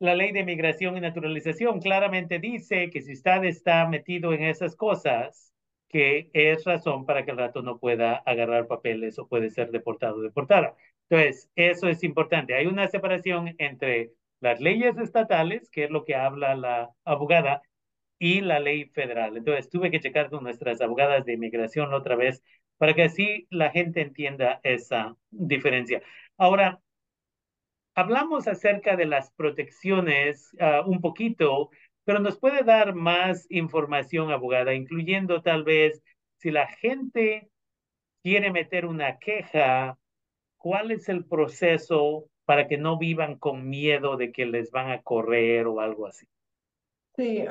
la 0.00 0.14
ley 0.14 0.32
de 0.32 0.44
migración 0.44 0.96
y 0.96 1.00
naturalización 1.00 1.80
claramente 1.80 2.38
dice 2.38 2.90
que 2.90 3.00
si 3.02 3.12
usted 3.12 3.44
está 3.44 3.86
metido 3.88 4.32
en 4.32 4.44
esas 4.44 4.76
cosas, 4.76 5.52
que 5.88 6.30
es 6.32 6.64
razón 6.64 7.06
para 7.06 7.24
que 7.24 7.30
el 7.30 7.38
rato 7.38 7.62
no 7.62 7.78
pueda 7.78 8.16
agarrar 8.16 8.66
papeles 8.66 9.18
o 9.18 9.26
puede 9.28 9.50
ser 9.50 9.70
deportado 9.70 10.16
o 10.16 10.20
deportada. 10.20 10.74
Entonces, 11.08 11.50
eso 11.56 11.88
es 11.88 12.04
importante. 12.04 12.54
Hay 12.54 12.66
una 12.66 12.88
separación 12.88 13.54
entre 13.58 14.12
las 14.40 14.60
leyes 14.60 14.96
estatales, 14.98 15.70
que 15.70 15.84
es 15.84 15.90
lo 15.90 16.04
que 16.04 16.14
habla 16.14 16.54
la 16.54 16.90
abogada, 17.04 17.62
y 18.18 18.40
la 18.40 18.60
ley 18.60 18.86
federal. 18.86 19.36
Entonces 19.36 19.70
tuve 19.70 19.90
que 19.90 20.00
checar 20.00 20.30
con 20.30 20.44
nuestras 20.44 20.80
abogadas 20.80 21.24
de 21.24 21.34
inmigración 21.34 21.92
otra 21.94 22.16
vez 22.16 22.42
para 22.78 22.94
que 22.94 23.04
así 23.04 23.46
la 23.50 23.70
gente 23.70 24.00
entienda 24.00 24.60
esa 24.62 25.16
diferencia. 25.30 26.02
Ahora, 26.36 26.80
hablamos 27.94 28.46
acerca 28.48 28.96
de 28.96 29.06
las 29.06 29.30
protecciones 29.32 30.50
ah, 30.60 30.82
un 30.86 31.00
poquito, 31.00 31.70
pero 32.04 32.20
nos 32.20 32.38
puede 32.38 32.62
dar 32.62 32.94
más 32.94 33.46
información, 33.50 34.30
abogada, 34.30 34.74
incluyendo 34.74 35.42
tal 35.42 35.64
vez 35.64 36.02
si 36.36 36.50
la 36.50 36.68
gente 36.68 37.48
quiere 38.22 38.52
meter 38.52 38.86
una 38.86 39.18
queja, 39.18 39.98
¿cuál 40.56 40.92
es 40.92 41.08
el 41.08 41.24
proceso 41.24 42.26
para 42.44 42.68
que 42.68 42.78
no 42.78 42.98
vivan 42.98 43.36
con 43.36 43.68
miedo 43.68 44.16
de 44.16 44.32
que 44.32 44.46
les 44.46 44.70
van 44.70 44.90
a 44.90 45.02
correr 45.02 45.66
o 45.66 45.80
algo 45.80 46.06
así? 46.06 46.26
Sí, 47.18 47.44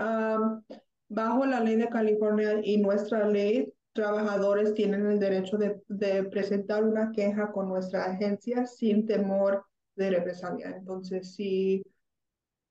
bajo 1.10 1.46
la 1.46 1.60
ley 1.60 1.76
de 1.76 1.90
California 1.90 2.62
y 2.64 2.78
nuestra 2.78 3.28
ley, 3.28 3.74
trabajadores 3.92 4.74
tienen 4.74 5.06
el 5.06 5.20
derecho 5.20 5.58
de, 5.58 5.82
de, 5.90 6.24
presentar 6.24 6.86
una 6.86 7.12
queja 7.12 7.52
con 7.52 7.68
nuestra 7.68 8.06
agencia 8.06 8.66
sin 8.66 9.06
temor 9.06 9.66
de 9.98 10.12
represalia. 10.12 10.70
Entonces, 10.70 11.36
si 11.36 11.84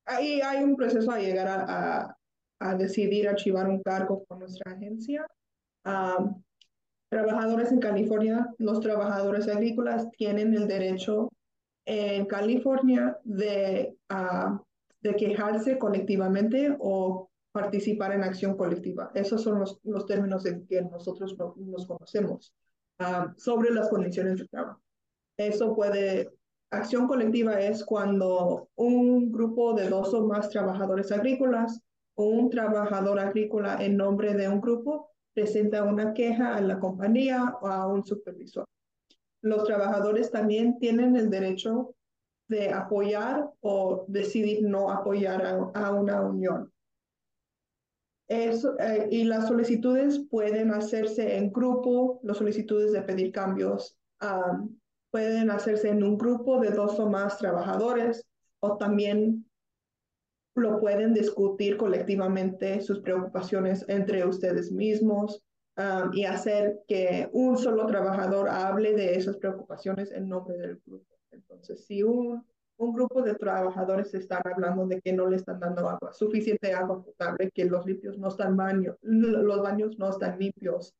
ahí 0.05 0.41
hay 0.41 0.63
un 0.63 0.75
proceso 0.75 1.11
a 1.11 1.19
llegar 1.19 1.47
a, 1.47 2.17
a, 2.59 2.75
decidir 2.75 3.29
archivar 3.29 3.69
un 3.69 3.83
cargo 3.83 4.25
con 4.25 4.39
nuestra 4.39 4.71
agencia. 4.71 5.27
trabajadores 7.09 7.71
en 7.71 7.79
California, 7.79 8.47
los 8.57 8.79
trabajadores 8.79 9.47
agrícolas 9.47 10.09
tienen 10.17 10.55
el 10.55 10.67
derecho 10.67 11.29
en 11.85 12.25
California 12.25 13.19
de 13.23 13.95
de 15.07 15.15
quejarse 15.15 15.77
colectivamente 15.77 16.75
o 16.79 17.29
participar 17.51 18.13
en 18.13 18.23
acción 18.23 18.55
colectiva. 18.55 19.11
Esos 19.15 19.41
son 19.41 19.59
los, 19.59 19.79
los 19.83 20.05
términos 20.05 20.45
en 20.45 20.65
que 20.67 20.81
nosotros 20.81 21.35
nos 21.55 21.87
conocemos 21.87 22.53
ah, 22.99 23.33
sobre 23.37 23.71
las 23.71 23.89
condiciones 23.89 24.39
de 24.39 24.47
trabajo. 24.47 24.81
Eso 25.37 25.75
puede, 25.75 26.31
acción 26.71 27.07
colectiva 27.07 27.59
es 27.59 27.83
cuando 27.83 28.69
un 28.75 29.31
grupo 29.31 29.73
de 29.73 29.89
dos 29.89 30.13
o 30.13 30.25
más 30.25 30.49
trabajadores 30.49 31.11
agrícolas 31.11 31.81
un 32.17 32.49
trabajador 32.49 33.19
agrícola 33.19 33.77
en 33.79 33.95
nombre 33.95 34.33
de 34.33 34.49
un 34.49 34.59
grupo 34.59 35.11
presenta 35.33 35.83
una 35.83 36.13
queja 36.13 36.55
a 36.55 36.61
la 36.61 36.79
compañía 36.79 37.55
o 37.61 37.67
a 37.67 37.87
un 37.87 38.03
supervisor. 38.03 38.65
Los 39.43 39.65
trabajadores 39.65 40.31
también 40.31 40.79
tienen 40.79 41.15
el 41.15 41.29
derecho 41.29 41.93
de 42.47 42.69
apoyar 42.71 43.49
o 43.61 44.05
decidir 44.07 44.63
no 44.63 44.89
apoyar 44.89 45.71
a, 45.73 45.91
una 45.91 46.21
unión. 46.21 46.71
Eh, 48.29 48.57
y 49.09 49.23
las 49.23 49.47
solicitudes 49.47 50.19
pueden 50.29 50.71
hacerse 50.71 51.37
en 51.37 51.51
grupo, 51.51 52.19
las 52.23 52.37
solicitudes 52.37 52.91
de 52.91 53.01
pedir 53.01 53.31
cambios 53.31 53.97
pueden 55.11 55.49
hacerse 55.51 55.89
en 55.89 56.03
un 56.03 56.17
grupo 56.17 56.59
de 56.59 56.71
dos 56.71 56.99
o 56.99 57.09
más 57.09 57.37
trabajadores 57.37 58.27
o 58.59 58.77
también 58.77 59.45
lo 60.55 60.79
pueden 60.79 61.13
discutir 61.13 61.77
colectivamente 61.77 62.81
sus 62.81 62.99
preocupaciones 62.99 63.85
entre 63.87 64.25
ustedes 64.25 64.71
mismos 64.71 65.43
y 66.13 66.25
hacer 66.25 66.79
que 66.87 67.29
un 67.31 67.57
solo 67.57 67.85
trabajador 67.85 68.49
hable 68.49 68.93
de 68.93 69.15
esas 69.15 69.37
preocupaciones 69.37 70.11
en 70.11 70.27
nombre 70.27 70.57
del 70.57 70.81
grupo. 70.83 71.16
Entonces, 71.31 71.85
si 71.85 72.03
un, 72.03 72.45
un 72.77 72.93
grupo 72.93 73.21
de 73.21 73.35
trabajadores 73.35 74.13
están 74.13 74.41
hablando 74.45 74.85
de 74.87 75.01
que 75.01 75.13
no 75.13 75.27
le 75.27 75.37
están 75.37 75.59
dando 75.59 75.89
agua, 75.89 76.13
suficiente 76.13 76.73
agua 76.73 77.03
potable, 77.03 77.51
que 77.53 77.65
los 77.65 77.85
limpios 77.85 78.17
no 78.17 78.27
están 78.29 78.55
baños, 78.55 78.95
los 79.01 79.61
baños 79.61 79.97
no 79.97 80.09
están 80.09 80.37
limpios, 80.39 80.93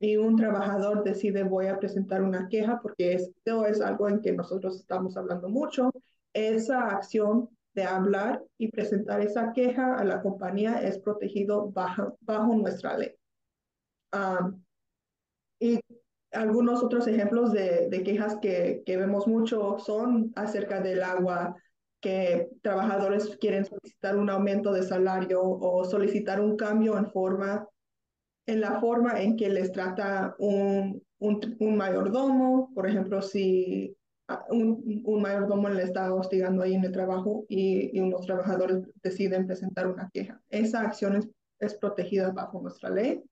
y 0.00 0.16
un 0.16 0.36
trabajador 0.36 1.04
decide 1.04 1.44
voy 1.44 1.66
a 1.66 1.78
presentar 1.78 2.22
una 2.22 2.48
queja 2.48 2.80
porque 2.82 3.14
esto 3.14 3.64
es 3.64 3.80
algo 3.80 4.08
en 4.08 4.20
que 4.20 4.32
nosotros 4.32 4.76
estamos 4.76 5.16
hablando 5.16 5.48
mucho, 5.48 5.90
esa 6.32 6.88
acción 6.90 7.48
de 7.74 7.84
hablar 7.84 8.42
y 8.58 8.70
presentar 8.70 9.20
esa 9.20 9.52
queja 9.52 9.96
a 9.96 10.04
la 10.04 10.20
compañía 10.20 10.82
es 10.82 10.98
protegido 10.98 11.70
bajo, 11.70 12.16
bajo 12.20 12.54
nuestra 12.54 12.96
ley. 12.98 13.14
y 15.60 15.80
algunos 16.34 16.82
otros 16.82 17.06
ejemplos 17.06 17.52
de, 17.52 17.88
de 17.88 18.02
quejas 18.02 18.36
que, 18.40 18.82
que, 18.84 18.96
vemos 18.96 19.26
mucho 19.26 19.78
son 19.78 20.32
acerca 20.36 20.80
del 20.80 21.02
agua, 21.02 21.56
que 22.00 22.48
trabajadores 22.62 23.36
quieren 23.40 23.64
solicitar 23.64 24.16
un 24.16 24.28
aumento 24.30 24.72
de 24.72 24.82
salario 24.82 25.40
o 25.42 25.84
solicitar 25.84 26.40
un 26.40 26.56
cambio 26.56 26.98
en 26.98 27.10
forma 27.10 27.66
en 28.46 28.60
la 28.60 28.80
forma 28.80 29.20
en 29.20 29.36
que 29.36 29.48
les 29.48 29.72
trata 29.72 30.34
un, 30.38 31.02
un, 31.18 31.56
un 31.60 31.76
mayordomo, 31.76 32.70
por 32.74 32.86
ejemplo, 32.86 33.22
si 33.22 33.96
un, 34.50 35.02
un, 35.04 35.22
mayordomo 35.22 35.68
le 35.68 35.82
está 35.82 36.12
hostigando 36.14 36.62
ahí 36.62 36.74
en 36.74 36.84
el 36.84 36.92
trabajo 36.92 37.44
y, 37.48 37.96
y, 37.96 38.00
unos 38.00 38.26
trabajadores 38.26 38.82
deciden 39.02 39.46
presentar 39.46 39.86
una 39.86 40.10
queja. 40.12 40.40
Esa 40.50 40.80
acción 40.80 41.16
es, 41.16 41.28
es 41.58 41.74
protegida 41.74 42.32
bajo 42.32 42.60
nuestra 42.60 42.90
ley. 42.90 43.22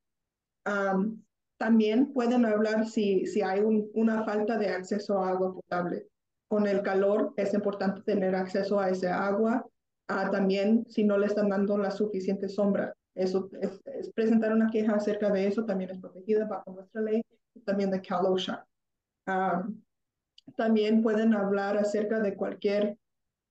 También 1.62 2.12
pueden 2.12 2.44
hablar 2.44 2.88
si, 2.88 3.24
si 3.24 3.40
hay 3.40 3.60
una 3.94 4.24
falta 4.24 4.58
de 4.58 4.70
acceso 4.70 5.22
a 5.22 5.28
agua 5.28 5.54
potable. 5.54 6.08
Con 6.48 6.66
el 6.66 6.82
calor 6.82 7.32
es 7.36 7.54
importante 7.54 8.02
tener 8.02 8.34
acceso 8.34 8.80
a 8.80 8.90
ese 8.90 9.06
agua. 9.06 9.64
Ah, 10.08 10.28
también 10.32 10.84
si 10.88 11.04
no 11.04 11.16
le 11.16 11.26
están 11.26 11.50
dando 11.50 11.78
la 11.78 11.92
suficiente 11.92 12.48
sombra. 12.48 12.92
Eso 13.14 13.48
es, 13.60 14.10
presentar 14.12 14.52
una 14.52 14.70
queja 14.72 14.94
acerca 14.96 15.30
de 15.30 15.46
eso, 15.46 15.64
también 15.64 15.90
es 15.90 16.00
protegida 16.00 16.46
bajo 16.46 16.72
nuestra 16.72 17.00
ley, 17.00 17.22
también 17.64 17.92
de 17.92 18.02
Cal 18.02 18.26
OSHA. 18.26 18.66
también 20.56 21.00
pueden 21.00 21.32
hablar 21.32 21.76
acerca 21.76 22.18
de 22.18 22.34
cualquier 22.34 22.98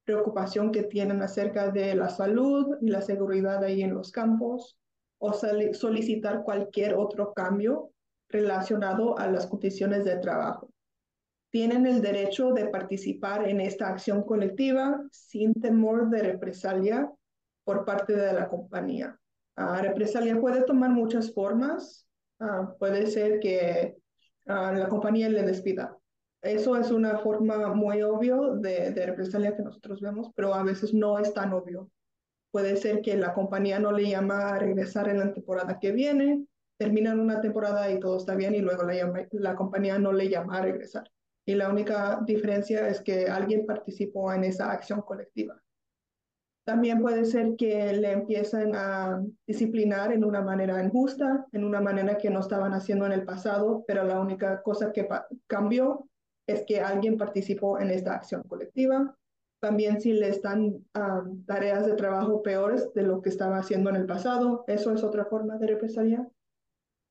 preocupación 0.04 0.74
que 0.74 0.84
tienen 0.84 1.22
acerca 1.22 1.72
de 1.72 1.96
la 1.96 2.10
salud 2.10 2.76
y 2.82 2.90
la 2.90 3.02
seguridad 3.02 3.64
ahí 3.64 3.84
en 3.84 3.94
los 3.94 4.12
campos 4.12 4.78
o 5.18 5.32
solicitar 5.32 6.44
cualquier 6.44 6.96
otro 6.96 7.32
cambio 7.32 7.92
relacionado 8.32 9.18
a 9.18 9.28
las 9.28 9.48
condiciones 9.48 10.06
de 10.06 10.18
trabajo. 10.18 10.70
Tienen 11.52 11.86
el 11.86 12.02
derecho 12.02 12.52
de 12.54 12.68
participar 12.68 13.48
en 13.48 13.60
esta 13.60 13.90
acción 13.90 14.24
colectiva 14.24 15.02
sin 15.12 15.54
temor 15.54 16.10
de 16.10 16.24
represalia 16.24 17.12
por 17.64 17.86
parte 17.86 18.14
de 18.14 18.34
la 18.34 18.48
compañía. 18.48 19.18
Uh, 19.58 19.82
represalia 19.82 20.40
puede 20.40 20.64
tomar 20.64 20.92
muchas 20.92 21.34
formas. 21.34 22.08
Ah, 22.40 22.74
puede 22.80 23.06
ser 23.08 23.40
que 23.40 23.98
ah, 24.48 24.72
la 24.72 24.88
compañía 24.88 25.30
le 25.30 25.44
despida. 25.44 25.96
Eso 26.42 26.76
es 26.76 26.90
una 26.90 27.20
forma 27.20 27.72
muy 27.76 28.02
obvio 28.02 28.56
de, 28.56 28.92
represalia 29.06 29.56
que 29.56 29.62
nosotros 29.62 30.02
vemos, 30.02 30.32
pero 30.36 30.56
a 30.56 30.64
veces 30.64 30.92
no 30.94 31.20
es 31.20 31.34
tan 31.34 31.54
obvio. 31.54 31.92
Puede 32.50 32.78
ser 32.78 33.02
que 33.02 33.16
la 33.16 33.34
compañía 33.34 33.78
no 33.78 33.92
le 33.92 34.10
llama 34.10 34.50
a 34.50 34.60
regresar 34.60 35.08
en 35.08 35.20
la 35.20 35.34
temporada 35.34 35.78
que 35.80 35.92
viene, 35.92 36.44
terminan 36.82 37.20
una 37.20 37.40
temporada 37.40 37.92
y 37.92 38.00
todo 38.00 38.18
está 38.18 38.34
bien 38.34 38.56
y 38.56 38.60
luego 38.60 38.82
la, 39.34 39.56
compañía 39.56 40.00
no 40.00 40.12
le 40.12 40.30
llama 40.30 40.58
a 40.58 40.62
regresar. 40.64 41.08
Y 41.46 41.54
la 41.54 41.70
única 41.70 42.20
diferencia 42.26 42.88
es 42.88 43.02
que 43.02 43.28
alguien 43.28 43.68
participó 43.68 44.34
en 44.34 44.46
esa 44.46 44.72
acción 44.72 45.02
colectiva. 45.02 45.62
También 46.66 47.00
puede 47.00 47.26
ser 47.26 47.56
que 47.56 47.94
le 47.94 48.14
empiecen 48.14 48.76
a 48.76 49.24
disciplinar 49.46 50.12
en 50.12 50.26
una 50.26 50.42
manera 50.42 50.84
injusta, 50.84 51.46
en 51.52 51.66
una 51.66 51.82
manera 51.82 52.18
que 52.18 52.32
no 52.32 52.40
estaban 52.40 52.74
haciendo 52.74 53.06
en 53.06 53.12
el 53.12 53.26
pasado, 53.26 53.84
pero 53.86 54.04
la 54.04 54.20
única 54.20 54.64
cosa 54.64 54.92
que 54.92 55.08
cambió 55.46 56.10
es 56.48 56.64
que 56.66 56.82
alguien 56.82 57.16
participó 57.16 57.80
en 57.80 57.92
esta 57.92 58.16
acción 58.16 58.42
colectiva. 58.48 59.16
También 59.60 60.02
si 60.02 60.14
le 60.14 60.30
están 60.30 60.84
tareas 61.46 61.86
de 61.86 61.94
trabajo 61.94 62.42
peores 62.42 62.92
de 62.96 63.04
lo 63.04 63.22
que 63.22 63.30
estaba 63.30 63.60
haciendo 63.60 63.92
en 63.92 63.98
el 63.98 64.08
pasado, 64.08 64.64
eso 64.66 64.92
es 64.92 65.04
otra 65.04 65.26
forma 65.26 65.60
de 65.60 65.68
represalia. 65.68 66.28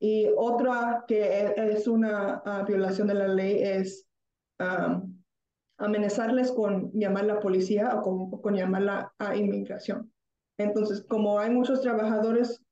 Y 0.03 0.27
otra 0.35 1.05
que 1.07 1.21
e, 1.21 1.73
es 1.73 1.87
una 1.87 2.41
ah, 2.43 2.65
violación 2.67 3.07
de 3.07 3.13
la 3.13 3.27
ley 3.27 3.61
es 3.61 4.07
amenazarles 5.77 6.51
con 6.51 6.91
llamar 6.91 7.23
a 7.23 7.27
la 7.27 7.39
policía 7.39 7.95
o 7.95 8.01
con, 8.01 8.41
con 8.41 8.55
llamarla 8.55 9.13
a 9.19 9.35
inmigración. 9.35 10.11
Entonces, 10.57 11.03
como 11.07 11.37
hay 11.39 11.51
muchos 11.51 11.81
trabajadores 11.81 12.63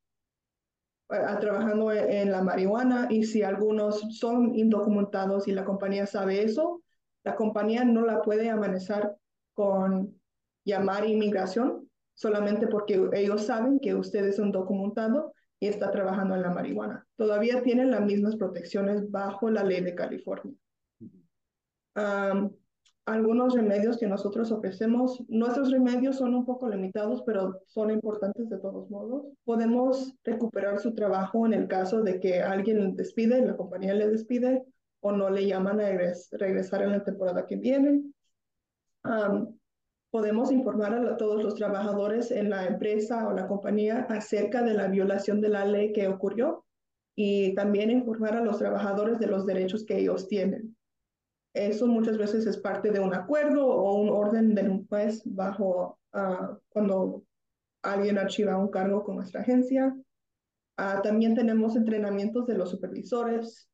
eh, 1.11 1.17
trabajando 1.39 1.91
e, 1.91 2.21
en 2.21 2.31
la 2.31 2.41
marihuana 2.41 3.07
y 3.11 3.23
si 3.23 3.43
algunos 3.43 4.17
son 4.17 4.55
indocumentados 4.55 5.47
y 5.47 5.51
la 5.51 5.65
compañía 5.65 6.07
sabe 6.07 6.43
eso, 6.43 6.81
la 7.23 7.35
compañía 7.35 7.83
no 7.83 8.05
la 8.05 8.23
puede 8.23 8.49
amenazar 8.49 9.15
con 9.53 10.19
llamar 10.65 11.07
inmigración 11.07 11.87
solamente 12.15 12.65
porque 12.67 13.07
ellos 13.13 13.45
saben 13.45 13.79
que 13.79 13.93
usted 13.93 14.25
es 14.25 14.39
un 14.39 14.51
documentado 14.51 15.33
y 15.59 15.67
está 15.67 15.91
trabajando 15.91 16.35
en 16.35 16.41
la 16.41 16.51
marihuana. 16.51 17.07
Todavía 17.17 17.61
tienen 17.63 17.91
las 17.91 18.01
mismas 18.01 18.35
protecciones 18.35 19.09
bajo 19.11 19.49
la 19.49 19.63
ley 19.63 19.81
de 19.81 19.95
California 19.95 20.55
algunos 23.09 23.55
remedios 23.55 23.97
que 23.97 24.07
nosotros 24.07 24.51
ofrecemos. 24.51 25.23
Nuestros 25.27 25.71
remedios 25.71 26.17
son 26.17 26.35
un 26.35 26.45
poco 26.45 26.69
limitados, 26.69 27.23
pero 27.25 27.61
son 27.65 27.91
importantes 27.91 28.49
de 28.49 28.57
todos 28.59 28.89
modos. 28.89 29.25
Podemos 29.43 30.13
recuperar 30.23 30.79
su 30.79 30.93
trabajo 30.93 31.45
en 31.45 31.53
el 31.53 31.67
caso 31.67 32.01
de 32.01 32.19
que 32.19 32.41
alguien 32.41 32.95
despide, 32.95 33.45
la 33.45 33.57
compañía 33.57 33.93
le 33.93 34.09
despide 34.09 34.63
o 35.01 35.11
no 35.11 35.29
le 35.29 35.47
llaman 35.47 35.79
a 35.79 35.89
regresar 36.31 36.83
en 36.83 36.91
la 36.91 37.03
temporada 37.03 37.47
que 37.47 37.55
viene. 37.55 38.03
Podemos 40.11 40.51
informar 40.51 40.93
a 40.93 41.17
todos 41.17 41.43
los 41.43 41.55
trabajadores 41.55 42.31
en 42.31 42.49
la 42.49 42.65
empresa 42.65 43.27
o 43.27 43.33
la 43.33 43.47
compañía 43.47 44.07
acerca 44.09 44.63
de 44.63 44.73
la 44.73 44.87
violación 44.87 45.41
de 45.41 45.49
la 45.49 45.65
ley 45.65 45.93
que 45.93 46.07
ocurrió 46.07 46.65
y 47.15 47.53
también 47.53 47.91
informar 47.91 48.35
a 48.35 48.43
los 48.43 48.57
trabajadores 48.57 49.19
de 49.19 49.27
los 49.27 49.45
derechos 49.45 49.85
que 49.85 49.97
ellos 49.97 50.27
tienen. 50.27 50.75
Eso 51.53 51.87
muchas 51.87 52.17
veces 52.17 52.45
es 52.45 52.57
parte 52.57 52.91
de 52.91 52.99
un 52.99 53.13
acuerdo 53.13 53.67
o 53.67 53.95
un 53.95 54.09
orden 54.09 54.55
de 54.55 54.69
un 54.69 54.87
juez 54.87 55.21
bajo 55.25 55.99
ah, 56.13 56.57
cuando 56.69 57.23
alguien 57.81 58.17
archiva 58.17 58.57
un 58.57 58.69
cargo 58.69 59.03
con 59.03 59.17
nuestra 59.17 59.41
agencia. 59.41 59.95
Ah, 60.77 61.01
también 61.03 61.35
tenemos 61.35 61.75
entrenamientos 61.75 62.47
de 62.47 62.55
los 62.55 62.69
supervisores 62.69 63.69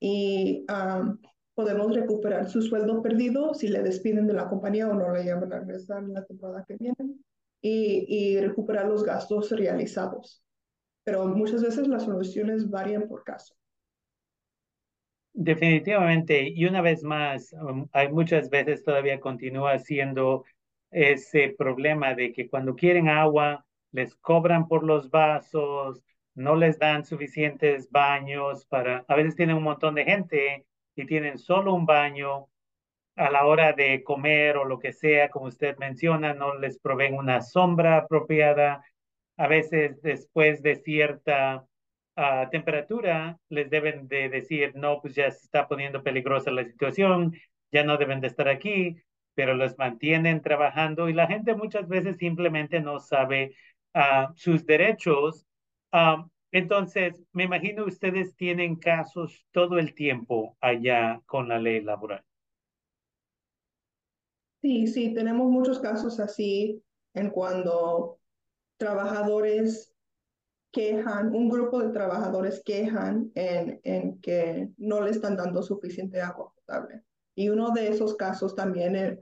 y 0.00 0.64
ah, 0.68 1.14
podemos 1.54 1.94
recuperar 1.94 2.48
su 2.48 2.62
sueldo 2.62 3.02
perdido 3.02 3.54
si 3.54 3.68
le 3.68 3.82
despiden 3.82 4.26
de 4.26 4.34
la 4.34 4.48
compañía 4.48 4.88
o 4.88 4.94
no 4.94 5.12
le 5.12 5.24
llaman 5.24 5.52
a 5.52 5.60
regresar 5.60 6.02
en 6.02 6.14
la 6.14 6.24
temporada 6.24 6.64
que 6.66 6.76
viene 6.76 7.16
y, 7.60 8.06
y 8.08 8.40
recuperar 8.40 8.86
los 8.86 9.04
gastos 9.04 9.50
realizados. 9.50 10.42
Pero 11.04 11.26
muchas 11.26 11.62
veces 11.62 11.88
las 11.88 12.04
soluciones 12.04 12.70
varían 12.70 13.08
por 13.08 13.24
caso. 13.24 13.54
Definitivamente, 15.34 16.48
y 16.48 16.66
una 16.66 16.82
vez 16.82 17.02
más, 17.02 17.54
um, 17.54 17.88
hay 17.92 18.12
muchas 18.12 18.50
veces 18.50 18.84
todavía 18.84 19.18
continúa 19.18 19.78
siendo 19.78 20.44
ese 20.90 21.54
problema 21.56 22.14
de 22.14 22.32
que 22.32 22.48
cuando 22.50 22.74
quieren 22.74 23.08
agua, 23.08 23.64
les 23.92 24.14
cobran 24.16 24.68
por 24.68 24.84
los 24.84 25.10
vasos, 25.10 26.02
no 26.34 26.54
les 26.54 26.78
dan 26.78 27.04
suficientes 27.04 27.90
baños 27.90 28.66
para, 28.66 29.04
a 29.08 29.16
veces 29.16 29.34
tienen 29.34 29.56
un 29.56 29.62
montón 29.64 29.94
de 29.94 30.04
gente 30.04 30.66
y 30.96 31.06
tienen 31.06 31.38
solo 31.38 31.74
un 31.74 31.86
baño 31.86 32.48
a 33.16 33.30
la 33.30 33.46
hora 33.46 33.72
de 33.72 34.02
comer 34.04 34.56
o 34.56 34.64
lo 34.64 34.78
que 34.78 34.92
sea, 34.92 35.30
como 35.30 35.46
usted 35.46 35.76
menciona, 35.78 36.34
no 36.34 36.54
les 36.58 36.78
proveen 36.78 37.14
una 37.14 37.40
sombra 37.42 37.98
apropiada. 37.98 38.84
a 39.38 39.46
veces 39.48 40.00
después 40.02 40.62
de 40.62 40.76
cierta 40.76 41.66
ah, 42.16 42.48
temperatura 42.50 43.38
les 43.48 43.70
deben 43.70 44.08
de 44.08 44.28
decir, 44.28 44.74
no, 44.76 45.00
pues 45.00 45.14
ya 45.14 45.30
se 45.30 45.44
está 45.44 45.68
poniendo 45.68 46.02
peligrosa 46.02 46.50
la 46.50 46.64
situación, 46.64 47.34
ya 47.72 47.84
no 47.84 47.96
deben 47.98 48.20
de 48.20 48.28
estar 48.28 48.48
aquí, 48.48 48.96
pero 49.34 49.54
los 49.54 49.78
mantienen 49.78 50.42
trabajando 50.42 51.08
y 51.08 51.14
la 51.14 51.26
gente 51.26 51.54
muchas 51.54 51.88
veces 51.88 52.18
simplemente 52.18 52.80
no 52.80 53.00
sabe 53.00 53.54
ah, 53.94 54.32
sus 54.36 54.66
derechos. 54.66 55.46
Ah, 55.92 56.26
entonces, 56.52 57.14
me 57.32 57.44
imagino 57.44 57.84
ustedes 57.86 58.36
tienen 58.36 58.76
casos 58.76 59.46
todo 59.52 59.78
el 59.78 59.94
tiempo 59.94 60.56
allá 60.60 61.22
con 61.26 61.48
la 61.48 61.58
ley 61.58 61.80
laboral. 61.80 62.24
Sí, 64.60 64.86
sí, 64.86 65.12
tenemos 65.12 65.50
muchos 65.50 65.80
casos 65.80 66.20
así 66.20 66.84
en 67.14 67.30
cuando 67.30 68.20
trabajadores 68.76 69.92
quejan, 70.72 71.34
un 71.34 71.48
grupo 71.48 71.80
de 71.80 71.90
trabajadores 71.90 72.62
quejan 72.64 73.32
en, 73.34 73.80
en 73.84 74.20
que 74.20 74.70
no 74.76 75.00
le 75.00 75.10
están 75.10 75.36
dando 75.36 75.62
suficiente 75.62 76.20
agua 76.20 76.52
potable. 76.54 77.02
Y 77.34 77.48
uno 77.48 77.70
de 77.70 77.88
esos 77.88 78.14
casos 78.14 78.54
también 78.54 78.94
eh, 78.94 79.18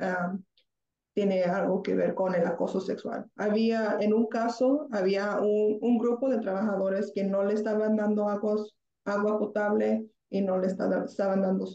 tiene 1.15 1.43
algo 1.43 1.83
que 1.83 1.95
ver 1.95 2.15
con 2.15 2.35
el 2.35 2.47
acoso 2.47 2.81
sexual. 2.81 3.27
Había, 3.37 3.99
en 4.01 4.15
un 4.15 4.27
caso, 4.27 4.89
había 4.93 5.41
un, 5.41 5.79
un 5.81 5.99
grupo 5.99 6.29
de 6.29 6.39
trabajadores 6.39 7.13
que 7.15 7.25
no 7.25 7.45
le 7.45 7.55
estaban 7.55 7.97
dando 7.97 8.29
agua 8.29 9.39
potable 9.39 10.07
y 10.31 10.41
no 10.41 10.59
le 10.59 10.69
estaban, 10.69 11.05
estaban 11.05 11.43
dando 11.43 11.67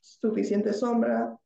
suficiente 0.00 0.72
sombra. 0.72 1.36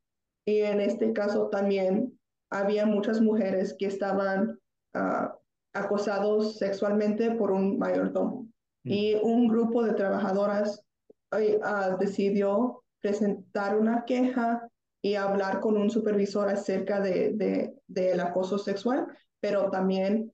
Y 0.45 0.59
en 0.59 0.81
este 0.81 1.11
caso 1.13 1.47
también 1.47 2.17
había 2.49 2.85
muchas 2.85 3.19
mujeres 3.19 3.75
que 3.79 3.87
estaban 3.87 4.59
uh, 4.93 5.27
acosados 5.73 6.57
sexualmente 6.57 7.31
por 7.31 7.51
un 7.51 7.79
mayordomo. 7.79 8.47
Mm. 8.83 8.91
Y 8.91 9.15
un 9.23 9.47
grupo 9.47 9.83
de 9.83 9.93
trabajadoras 9.93 10.83
uh, 11.31 11.97
decidió 11.97 12.83
presentar 13.01 13.77
una 13.77 14.05
queja 14.05 14.69
y 15.03 15.15
hablar 15.15 15.59
con 15.59 15.77
un 15.77 15.89
supervisor 15.89 16.47
acerca 16.47 17.01
de, 17.01 17.33
de, 17.33 17.75
del 17.87 18.21
acoso 18.21 18.57
sexual, 18.57 19.05
pero 19.41 19.69
también 19.69 20.31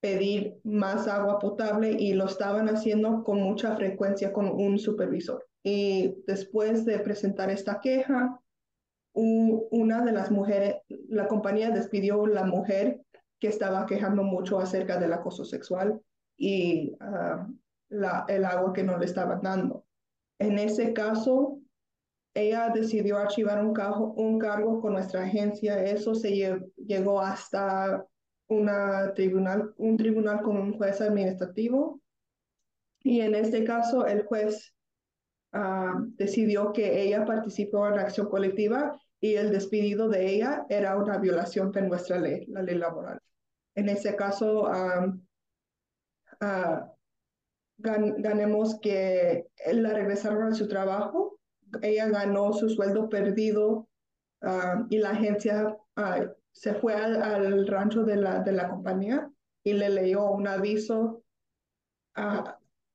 pedir 0.00 0.60
más 0.62 1.08
agua 1.08 1.40
potable 1.40 1.90
y 1.90 2.12
lo 2.12 2.26
estaban 2.26 2.68
haciendo 2.68 3.24
con 3.24 3.40
mucha 3.40 3.74
frecuencia 3.74 4.32
con 4.32 4.48
un 4.48 4.78
supervisor. 4.78 5.44
Y 5.64 6.22
después 6.28 6.84
de 6.84 7.00
presentar 7.00 7.50
esta 7.50 7.80
queja, 7.80 8.40
una 9.12 10.04
de 10.04 10.12
las 10.12 10.30
mujeres, 10.30 10.76
la 11.08 11.26
compañía 11.26 11.70
despidió 11.70 12.24
a 12.24 12.28
la 12.28 12.44
mujer 12.44 13.00
que 13.40 13.48
estaba 13.48 13.86
quejando 13.86 14.22
mucho 14.22 14.60
acerca 14.60 14.98
del 14.98 15.12
acoso 15.12 15.44
sexual 15.44 16.00
y 16.36 16.96
ah, 17.00 17.48
la, 17.88 18.24
el 18.28 18.44
agua 18.44 18.72
que 18.72 18.84
no 18.84 18.98
le 18.98 19.06
estaban 19.06 19.40
dando. 19.42 19.84
En 20.38 20.60
ese 20.60 20.92
caso, 20.92 21.58
ella 22.36 22.70
decidió 22.70 23.18
archivar 23.18 23.64
un, 23.64 23.74
un 24.16 24.38
cargo 24.38 24.80
con 24.80 24.92
nuestra 24.92 25.24
agencia. 25.24 25.82
Eso 25.82 26.14
se 26.14 26.62
llegó 26.76 27.20
hasta 27.20 28.06
una 28.48 29.12
tribunal, 29.14 29.72
un 29.78 29.96
tribunal 29.96 30.42
con 30.42 30.56
un 30.56 30.76
juez 30.76 31.00
administrativo. 31.00 32.00
Y 33.02 33.20
en 33.20 33.34
este 33.34 33.64
caso, 33.64 34.06
el 34.06 34.24
juez 34.24 34.74
ah, 35.52 35.94
decidió 36.16 36.72
que 36.72 37.02
ella 37.02 37.24
participó 37.24 37.88
en 37.88 37.98
acción 37.98 38.28
colectiva 38.28 39.00
y 39.20 39.34
el 39.34 39.50
despido 39.50 40.08
de 40.08 40.34
ella 40.34 40.66
era 40.68 40.96
una 40.96 41.18
violación 41.18 41.72
de 41.72 41.82
nuestra 41.82 42.18
ley, 42.18 42.44
la 42.48 42.62
ley 42.62 42.76
laboral. 42.76 43.18
En 43.74 43.88
ese 43.88 44.14
caso, 44.14 44.70
uh, 44.70 45.20
ganemos 47.78 48.78
que 48.80 49.46
la 49.72 49.92
regresaron 49.92 50.44
a 50.44 50.54
su 50.54 50.68
trabajo, 50.68 51.35
ella 51.82 52.08
ganó 52.08 52.52
su 52.52 52.68
sueldo 52.68 53.08
perdido 53.08 53.88
y 54.90 54.98
la 54.98 55.10
agencia 55.10 55.76
se 56.52 56.74
fue 56.74 56.94
al, 56.94 57.66
rancho 57.66 58.04
de 58.04 58.16
la, 58.16 58.40
de 58.40 58.52
la 58.52 58.68
compañía 58.68 59.30
y 59.62 59.72
le 59.72 59.90
leyó 59.90 60.30
un 60.30 60.46
aviso 60.46 61.22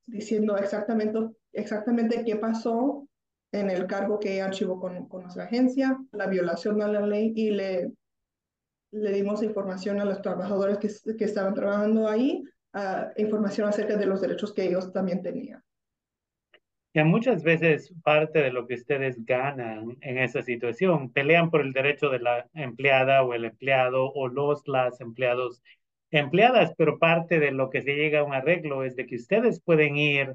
diciendo 0.06 0.56
exactamente, 0.56 1.18
exactamente 1.52 2.24
qué 2.24 2.36
pasó 2.36 3.06
en 3.52 3.70
el 3.70 3.86
cargo 3.86 4.18
que 4.18 4.40
archivó 4.40 4.80
con, 4.80 5.08
nuestra 5.08 5.44
agencia, 5.44 5.98
la 6.12 6.26
violación 6.26 6.80
a 6.82 6.88
la 6.88 7.06
ley 7.06 7.32
y 7.36 7.50
le, 7.50 7.92
le 8.90 9.12
dimos 9.12 9.42
información 9.42 10.00
a 10.00 10.04
los 10.04 10.22
trabajadores 10.22 10.78
que, 10.78 10.88
que 11.16 11.24
estaban 11.24 11.54
trabajando 11.54 12.08
ahí, 12.08 12.42
información 13.16 13.68
acerca 13.68 13.96
de 13.96 14.06
los 14.06 14.20
derechos 14.20 14.52
que 14.54 14.64
ellos 14.64 14.92
también 14.92 15.22
tenían. 15.22 15.62
Ya 16.94 17.04
muchas 17.04 17.42
veces 17.42 17.92
parte 18.04 18.42
de 18.42 18.52
lo 18.52 18.66
que 18.66 18.74
ustedes 18.74 19.24
ganan 19.24 19.96
en 20.02 20.18
esa 20.18 20.42
situación, 20.42 21.10
pelean 21.10 21.50
por 21.50 21.62
el 21.62 21.72
derecho 21.72 22.10
de 22.10 22.18
la 22.18 22.46
empleada 22.52 23.22
o 23.22 23.32
el 23.32 23.46
empleado 23.46 24.12
o 24.12 24.28
los, 24.28 24.62
las 24.68 25.00
empleados, 25.00 25.62
empleadas, 26.10 26.74
pero 26.76 26.98
parte 26.98 27.38
de 27.38 27.50
lo 27.50 27.70
que 27.70 27.80
se 27.82 27.94
llega 27.94 28.20
a 28.20 28.24
un 28.24 28.34
arreglo 28.34 28.84
es 28.84 28.94
de 28.96 29.06
que 29.06 29.16
ustedes 29.16 29.60
pueden 29.62 29.96
ir 29.96 30.34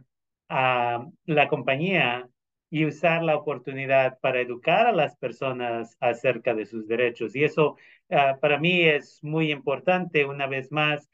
a 0.50 1.06
la 1.26 1.48
compañía 1.48 2.28
y 2.70 2.86
usar 2.86 3.24
la 3.24 3.38
oportunidad 3.38 4.20
para 4.20 4.42
educar 4.42 4.88
a 4.88 4.92
las 4.92 5.16
personas 5.18 5.96
acerca 6.00 6.54
de 6.56 6.66
sus 6.66 6.88
derechos. 6.88 7.36
Y 7.36 7.44
eso 7.44 7.78
ah, 8.10 8.38
para 8.42 8.58
mí 8.60 8.84
es 8.84 9.20
muy 9.24 9.52
importante 9.52 10.26
una 10.26 10.48
vez 10.48 10.72
más. 10.72 11.10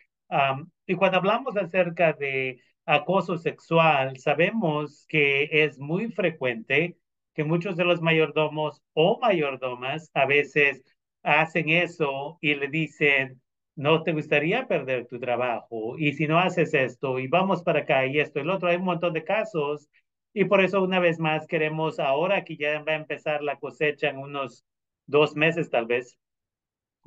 y 0.87 0.95
cuando 0.95 1.17
hablamos 1.17 1.55
acerca 1.57 2.13
de 2.13 2.59
acoso 2.85 3.37
sexual, 3.37 4.17
sabemos 4.17 5.05
que 5.07 5.49
es 5.51 5.79
muy 5.79 6.11
frecuente 6.11 6.97
que 7.33 7.43
muchos 7.43 7.75
de 7.77 7.85
los 7.85 8.01
mayordomos 8.01 8.81
o 8.93 9.19
mayordomas 9.19 10.11
a 10.13 10.25
veces 10.25 10.83
hacen 11.23 11.69
eso 11.69 12.37
y 12.41 12.55
le 12.55 12.67
dicen, 12.67 13.41
no 13.75 14.03
te 14.03 14.13
gustaría 14.13 14.67
perder 14.67 15.07
tu 15.07 15.19
trabajo 15.19 15.97
y 15.97 16.13
si 16.13 16.27
no 16.27 16.39
haces 16.39 16.73
esto 16.73 17.19
y 17.19 17.27
vamos 17.27 17.63
para 17.63 17.79
acá 17.81 18.05
y 18.05 18.19
esto 18.19 18.39
y 18.39 18.43
el 18.43 18.49
otro, 18.49 18.69
hay 18.69 18.77
un 18.77 18.83
montón 18.83 19.13
de 19.13 19.23
casos 19.23 19.89
y 20.33 20.45
por 20.45 20.61
eso 20.63 20.83
una 20.83 20.99
vez 20.99 21.19
más 21.19 21.47
queremos 21.47 21.99
ahora 21.99 22.43
que 22.43 22.57
ya 22.57 22.83
va 22.83 22.93
a 22.93 22.95
empezar 22.95 23.41
la 23.41 23.57
cosecha 23.59 24.09
en 24.09 24.17
unos 24.17 24.65
dos 25.07 25.35
meses 25.35 25.69
tal 25.69 25.85
vez, 25.87 26.17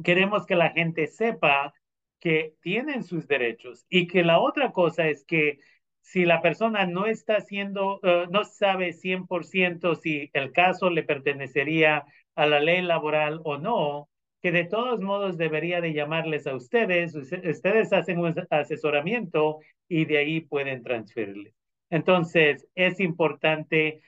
queremos 0.02 0.46
que 0.46 0.56
la 0.56 0.70
gente 0.70 1.06
sepa 1.06 1.72
que 2.20 2.55
tienen 2.61 3.05
sus 3.05 3.26
derechos 3.29 3.87
y 3.88 4.07
que 4.07 4.24
la 4.24 4.40
otra 4.40 4.72
cosa 4.72 5.09
es 5.09 5.24
que 5.24 5.59
si 6.00 6.24
la 6.24 6.40
persona 6.40 6.87
no 6.87 7.07
está 7.07 7.37
haciendo, 7.37 7.98
eh, 8.02 8.26
no 8.31 8.44
sabe 8.44 8.92
100% 8.92 9.96
si 9.96 10.31
el 10.33 10.52
caso 10.52 10.88
le 10.88 11.02
pertenecería 11.02 12.05
a 12.37 12.46
la 12.46 12.61
ley 12.61 12.83
laboral 12.83 13.40
o 13.44 13.59
no, 13.59 14.09
que 14.40 14.52
de 14.52 14.64
todos 14.64 15.00
modos 15.00 15.37
debería 15.37 15.81
de 15.81 15.92
llamarles 15.92 16.46
a 16.46 16.55
ustedes, 16.55 17.16
ustedes 17.16 17.92
hacen 17.92 18.18
un 18.20 18.35
asesoramiento 18.50 19.59
y 19.88 20.05
de 20.05 20.18
ahí 20.18 20.40
pueden 20.42 20.85
transferirles. 20.85 21.55
Entonces, 21.90 22.66
es 22.74 23.00
importante 23.00 24.02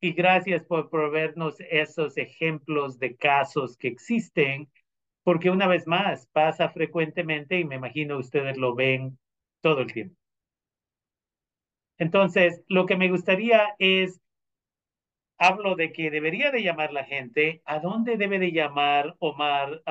y 0.00 0.12
gracias 0.12 0.64
por 0.64 0.90
proveernos 0.90 1.56
esos 1.70 2.16
ejemplos 2.16 2.98
de 2.98 3.16
casos 3.16 3.76
que 3.76 3.88
existen, 3.88 4.68
porque 5.28 5.50
una 5.50 5.66
vez 5.66 5.86
más 5.86 6.26
pasa 6.28 6.70
frecuentemente 6.70 7.60
y 7.60 7.64
me 7.66 7.74
imagino 7.74 8.16
ustedes 8.16 8.56
lo 8.56 8.74
ven 8.74 9.18
todo 9.60 9.82
el 9.82 9.92
tiempo. 9.92 10.16
Entonces, 11.98 12.62
lo 12.66 12.86
que 12.86 12.96
me 12.96 13.10
gustaría 13.10 13.74
es, 13.78 14.22
hablo 15.36 15.76
de 15.76 15.92
que 15.92 16.10
debería 16.10 16.50
de 16.50 16.62
llamar 16.62 16.94
la 16.94 17.04
gente, 17.04 17.60
¿a 17.66 17.78
dónde 17.78 18.16
debe 18.16 18.38
de 18.38 18.52
llamar 18.52 19.16
Omar 19.18 19.82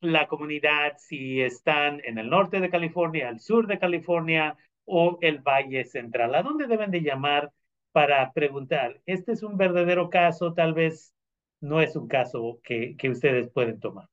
la 0.00 0.26
comunidad 0.28 0.94
si 0.96 1.42
están 1.42 2.00
en 2.02 2.16
el 2.16 2.30
norte 2.30 2.58
de 2.58 2.70
California, 2.70 3.28
al 3.28 3.38
sur 3.38 3.66
de 3.66 3.78
California, 3.78 4.56
o 4.86 5.18
el 5.20 5.40
Valle 5.40 5.84
Central? 5.84 6.34
¿A 6.34 6.42
dónde 6.42 6.66
deben 6.66 6.90
de 6.90 7.02
llamar 7.02 7.52
para 7.92 8.32
preguntar? 8.32 9.02
¿Este 9.04 9.32
es 9.32 9.42
un 9.42 9.58
verdadero 9.58 10.08
caso? 10.08 10.54
Tal 10.54 10.72
vez 10.72 11.14
no 11.60 11.82
es 11.82 11.96
un 11.96 12.08
caso 12.08 12.60
que, 12.64 12.96
que 12.96 13.10
ustedes 13.10 13.50
pueden 13.50 13.78
tomar. 13.78 14.09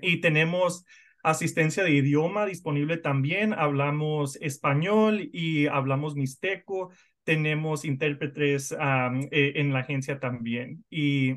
y 0.00 0.20
tenemos 0.20 0.84
asistencia 1.22 1.84
de 1.84 1.92
idioma 1.92 2.46
disponible 2.46 2.96
también. 2.96 3.52
Hablamos 3.52 4.36
español 4.36 5.28
y 5.32 5.66
hablamos 5.66 6.16
mixteco. 6.16 6.90
Tenemos 7.24 7.84
intérpretes 7.84 8.72
um, 8.72 9.28
en 9.30 9.72
la 9.72 9.80
agencia 9.80 10.18
también. 10.18 10.84
Y 10.90 11.36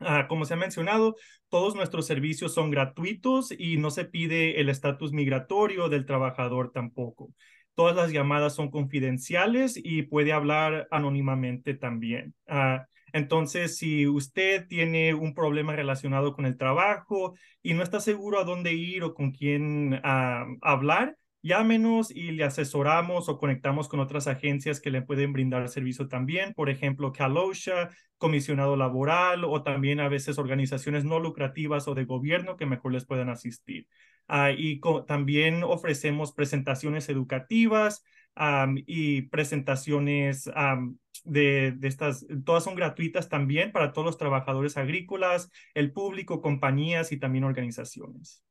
Ah, 0.00 0.26
como 0.28 0.46
se 0.46 0.54
ha 0.54 0.56
mencionado, 0.56 1.16
todos 1.50 1.74
nuestros 1.74 2.06
servicios 2.06 2.54
son 2.54 2.70
gratuitos 2.70 3.52
y 3.52 3.76
no 3.76 3.90
se 3.90 4.06
pide 4.06 4.60
el 4.60 4.70
estatus 4.70 5.12
migratorio 5.12 5.90
del 5.90 6.06
trabajador 6.06 6.72
tampoco. 6.72 7.34
Todas 7.80 7.96
las 7.96 8.12
llamadas 8.12 8.54
son 8.54 8.70
confidenciales 8.70 9.80
y 9.82 10.02
puede 10.02 10.34
hablar 10.34 10.86
anónimamente 10.90 11.72
también. 11.72 12.34
Uh, 12.46 12.84
entonces, 13.14 13.78
si 13.78 14.06
usted 14.06 14.66
tiene 14.68 15.14
un 15.14 15.32
problema 15.32 15.74
relacionado 15.74 16.34
con 16.34 16.44
el 16.44 16.58
trabajo 16.58 17.36
y 17.62 17.72
no 17.72 17.82
está 17.82 17.98
seguro 17.98 18.38
a 18.38 18.44
dónde 18.44 18.74
ir 18.74 19.02
o 19.02 19.14
con 19.14 19.30
quién 19.30 19.94
uh, 19.94 20.58
hablar, 20.60 21.16
llámenos 21.40 22.10
y 22.10 22.32
le 22.32 22.44
asesoramos 22.44 23.30
o 23.30 23.38
conectamos 23.38 23.88
con 23.88 24.00
otras 24.00 24.26
agencias 24.26 24.78
que 24.78 24.90
le 24.90 25.00
pueden 25.00 25.32
brindar 25.32 25.66
servicio 25.70 26.06
también, 26.06 26.52
por 26.52 26.68
ejemplo, 26.68 27.12
Calosha, 27.12 27.88
comisionado 28.18 28.76
laboral 28.76 29.46
o 29.46 29.62
también 29.62 30.00
a 30.00 30.10
veces 30.10 30.36
organizaciones 30.36 31.06
no 31.06 31.18
lucrativas 31.18 31.88
o 31.88 31.94
de 31.94 32.04
gobierno 32.04 32.58
que 32.58 32.66
mejor 32.66 32.92
les 32.92 33.06
puedan 33.06 33.30
asistir. 33.30 33.86
Uh, 34.30 34.54
y 34.56 34.80
también 35.08 35.64
ofrecemos 35.64 36.32
presentaciones 36.32 37.08
educativas 37.08 38.04
um, 38.36 38.76
y 38.86 39.22
presentaciones 39.22 40.48
um, 40.54 40.96
de, 41.24 41.72
de, 41.72 41.88
estas, 41.88 42.24
todas 42.44 42.62
son 42.62 42.76
gratuitas 42.76 43.28
también 43.28 43.72
para 43.72 43.92
todos 43.92 44.06
los 44.06 44.18
trabajadores 44.18 44.76
agrícolas, 44.76 45.50
el 45.74 45.92
público, 45.92 46.40
compañías 46.40 47.10
y 47.10 47.18
también 47.18 47.42
organizaciones. 47.42 48.44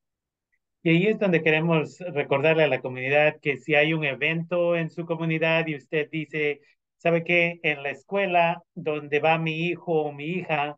Y 0.84 0.90
ahí 0.90 1.08
es 1.08 1.18
donde 1.18 1.42
queremos 1.42 1.98
recordarle 2.14 2.64
a 2.64 2.68
la 2.68 2.82
comunidad 2.82 3.40
que 3.42 3.56
si 3.56 3.76
hay 3.76 3.94
un 3.94 4.04
evento 4.04 4.76
en 4.76 4.90
su 4.90 5.06
comunidad 5.06 5.66
y 5.68 5.78
usted 5.78 6.10
dice, 6.12 6.60
¿sabe 6.98 7.24
qué? 7.24 7.62
En 7.64 7.84
la 7.84 7.92
escuela 7.92 8.64
donde 8.76 9.20
va 9.20 9.38
mi 9.38 9.68
hijo 9.68 9.94
o 9.94 10.12
mi 10.12 10.26
hija, 10.26 10.76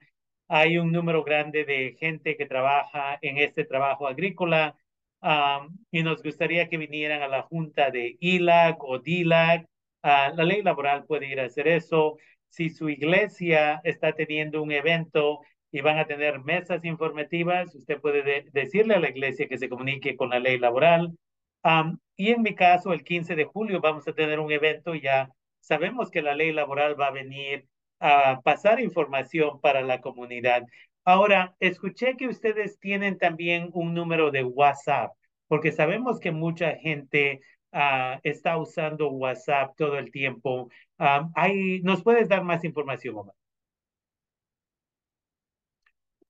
hay 0.47 0.77
un 0.77 0.91
número 0.91 1.23
grande 1.23 1.65
de 1.65 1.95
gente 1.99 2.37
que 2.37 2.45
trabaja 2.45 3.17
en 3.23 3.39
este 3.39 3.65
trabajo 3.65 4.07
agrícola 4.07 4.75
y 5.91 6.03
nos 6.03 6.23
gustaría 6.23 6.67
que 6.67 6.77
vinieran 6.77 7.21
a 7.21 7.27
la 7.27 7.43
junta 7.43 7.91
de 7.91 8.17
ILAC 8.19 8.83
o 8.83 8.99
DILAC. 8.99 9.65
Uh, 10.03 10.35
la 10.35 10.43
ley 10.43 10.63
laboral 10.63 11.05
puede 11.05 11.27
ir 11.27 11.39
a 11.39 11.45
hacer 11.45 11.67
eso. 11.67 12.17
Si 12.49 12.69
su 12.69 12.89
iglesia 12.89 13.81
está 13.83 14.13
teniendo 14.13 14.61
un 14.63 14.71
evento 14.71 15.41
y 15.71 15.81
van 15.81 15.99
a 15.99 16.05
tener 16.05 16.39
mesas 16.39 16.83
informativas. 16.85 17.73
Usted 17.75 17.99
puede 18.01 18.23
de 18.23 18.45
decirle 18.51 18.95
a 18.95 18.99
la 18.99 19.09
iglesia 19.09 19.47
que 19.47 19.57
se 19.57 19.69
comunique 19.69 20.15
con 20.15 20.29
la 20.29 20.39
ley 20.39 20.57
laboral. 20.59 21.15
Y 22.17 22.29
en 22.29 22.41
mi 22.41 22.55
caso, 22.55 22.93
el 22.93 23.03
15 23.03 23.35
de 23.35 23.45
julio 23.45 23.79
vamos 23.81 24.07
a 24.07 24.13
tener 24.13 24.39
un 24.39 24.51
evento. 24.51 24.95
Ya 24.95 25.29
sabemos 25.59 26.11
que 26.11 26.21
la 26.21 26.35
ley 26.35 26.51
laboral 26.51 26.99
va 26.99 27.07
a 27.07 27.11
venir 27.11 27.67
a 27.99 28.41
pasar 28.41 28.79
información 28.79 29.61
para 29.61 29.81
la 29.81 30.01
comunidad. 30.01 30.63
Ahora, 31.03 31.55
escuché 31.59 32.15
que 32.15 32.27
ustedes 32.27 32.79
tienen 32.79 33.17
también 33.17 33.69
un 33.73 33.93
número 33.93 34.29
de 34.29 34.43
WhatsApp, 34.43 35.11
porque 35.47 35.71
sabemos 35.71 36.19
que 36.19 36.31
mucha 36.31 36.75
gente 36.77 37.41
uh, 37.73 38.19
está 38.23 38.57
usando 38.57 39.09
WhatsApp 39.09 39.75
todo 39.77 39.97
el 39.97 40.11
tiempo. 40.11 40.69
Um, 40.99 41.31
hay, 41.35 41.81
¿Nos 41.81 42.03
puedes 42.03 42.29
dar 42.29 42.43
más 42.43 42.63
información, 42.63 43.17
Omar? 43.17 43.35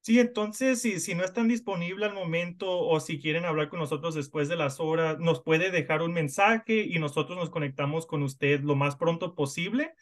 Sí, 0.00 0.18
entonces, 0.20 0.80
si, 0.80 1.00
si 1.00 1.14
no 1.14 1.22
están 1.24 1.48
disponibles 1.48 2.08
al 2.08 2.14
momento 2.14 2.66
o 2.80 2.98
si 2.98 3.20
quieren 3.20 3.44
hablar 3.44 3.68
con 3.68 3.78
nosotros 3.80 4.14
después 4.14 4.48
de 4.48 4.56
las 4.56 4.80
horas, 4.80 5.18
nos 5.18 5.42
puede 5.42 5.70
dejar 5.70 6.00
un 6.02 6.14
mensaje 6.14 6.80
y 6.88 6.98
nosotros 6.98 7.36
nos 7.36 7.50
conectamos 7.50 8.06
con 8.06 8.22
usted 8.22 8.62
lo 8.62 8.74
más 8.74 8.96
pronto 8.96 9.34
posible. 9.34 9.92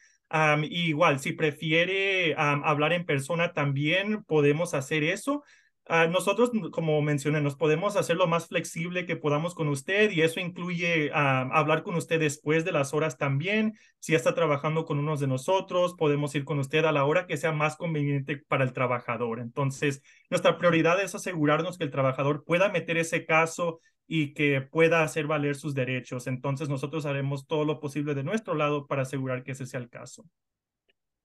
igual, 0.71 1.19
si 1.19 1.33
prefiere 1.33 2.35
hablar 2.37 2.93
en 2.93 3.05
persona, 3.05 3.53
también 3.53 4.23
podemos 4.25 4.75
hacer 4.75 5.03
eso. 5.03 5.43
Nosotros, 5.89 6.51
como 6.73 7.01
mencioné, 7.01 7.41
nos 7.41 7.55
podemos 7.55 7.95
hacer 7.95 8.17
lo 8.17 8.27
más 8.27 8.49
flexible 8.49 9.07
que 9.07 9.15
podamos 9.15 9.55
con 9.55 9.69
usted 9.69 10.11
y 10.11 10.23
eso 10.23 10.41
incluye 10.41 11.13
ah, 11.15 11.49
hablar 11.53 11.85
con 11.85 11.95
usted 11.95 12.19
después 12.19 12.65
de 12.65 12.73
las 12.73 12.93
horas 12.93 13.19
también. 13.19 13.75
Si 14.01 14.13
está 14.15 14.35
trabajando 14.35 14.85
con 14.85 14.99
unos 14.99 15.21
de 15.21 15.29
nosotros, 15.29 15.95
podemos 15.95 16.35
ir 16.35 16.45
con 16.45 16.59
usted 16.59 16.85
a 16.85 16.91
la 16.91 17.05
hora 17.05 17.29
que 17.29 17.37
sea 17.37 17.53
más 17.53 17.77
conveniente 17.77 18.37
para 18.49 18.65
el 18.65 18.73
trabajador. 18.73 19.39
Entonces, 19.39 20.03
nuestra 20.29 20.59
prioridad 20.59 21.01
es 21.01 21.15
asegurarnos 21.15 21.79
que 21.79 21.85
el 21.85 21.93
trabajador 21.93 22.43
pueda 22.45 22.69
meter 22.69 22.97
ese 22.97 23.25
caso 23.25 23.79
y 24.09 24.35
que 24.35 24.63
pueda 24.63 25.05
hacer 25.05 25.29
valer 25.29 25.55
sus 25.55 25.75
derechos. 25.75 26.27
Entonces, 26.27 26.69
nosotros 26.69 27.07
haremos 27.07 27.47
todo 27.47 27.65
lo 27.65 27.79
posible 27.79 28.15
de 28.15 28.25
nuestro 28.25 28.55
lado 28.55 28.89
para 28.89 29.03
asegurar 29.03 29.45
que 29.45 29.53
ese 29.53 29.67
sea 29.67 29.79
el 29.79 29.89
caso. 29.89 30.25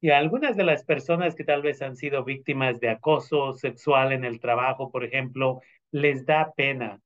Y 0.01 0.09
algunas 0.09 0.57
de 0.57 0.63
las 0.63 0.83
personas 0.83 1.35
que 1.35 1.43
tal 1.43 1.61
vez 1.61 1.83
han 1.83 1.95
sido 1.95 2.23
víctimas 2.23 2.79
de 2.79 2.89
acoso 2.89 3.53
sexual 3.53 4.11
en 4.11 4.25
el 4.25 4.39
trabajo, 4.39 4.91
por 4.91 5.03
ejemplo, 5.03 5.61
les 5.91 6.25
da 6.25 6.51
pena 6.55 6.99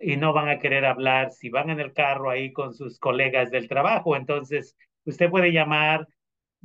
y 0.00 0.16
no 0.16 0.32
van 0.32 0.48
a 0.48 0.58
querer 0.58 0.86
hablar 0.86 1.30
si 1.30 1.50
van 1.50 1.68
en 1.68 1.80
el 1.80 1.92
carro 1.92 2.30
ahí 2.30 2.50
con 2.52 2.72
sus 2.72 2.98
colegas 2.98 3.50
del 3.50 3.68
trabajo. 3.68 4.16
Entonces, 4.16 4.74
usted 5.04 5.28
puede 5.28 5.52
llamar 5.52 6.08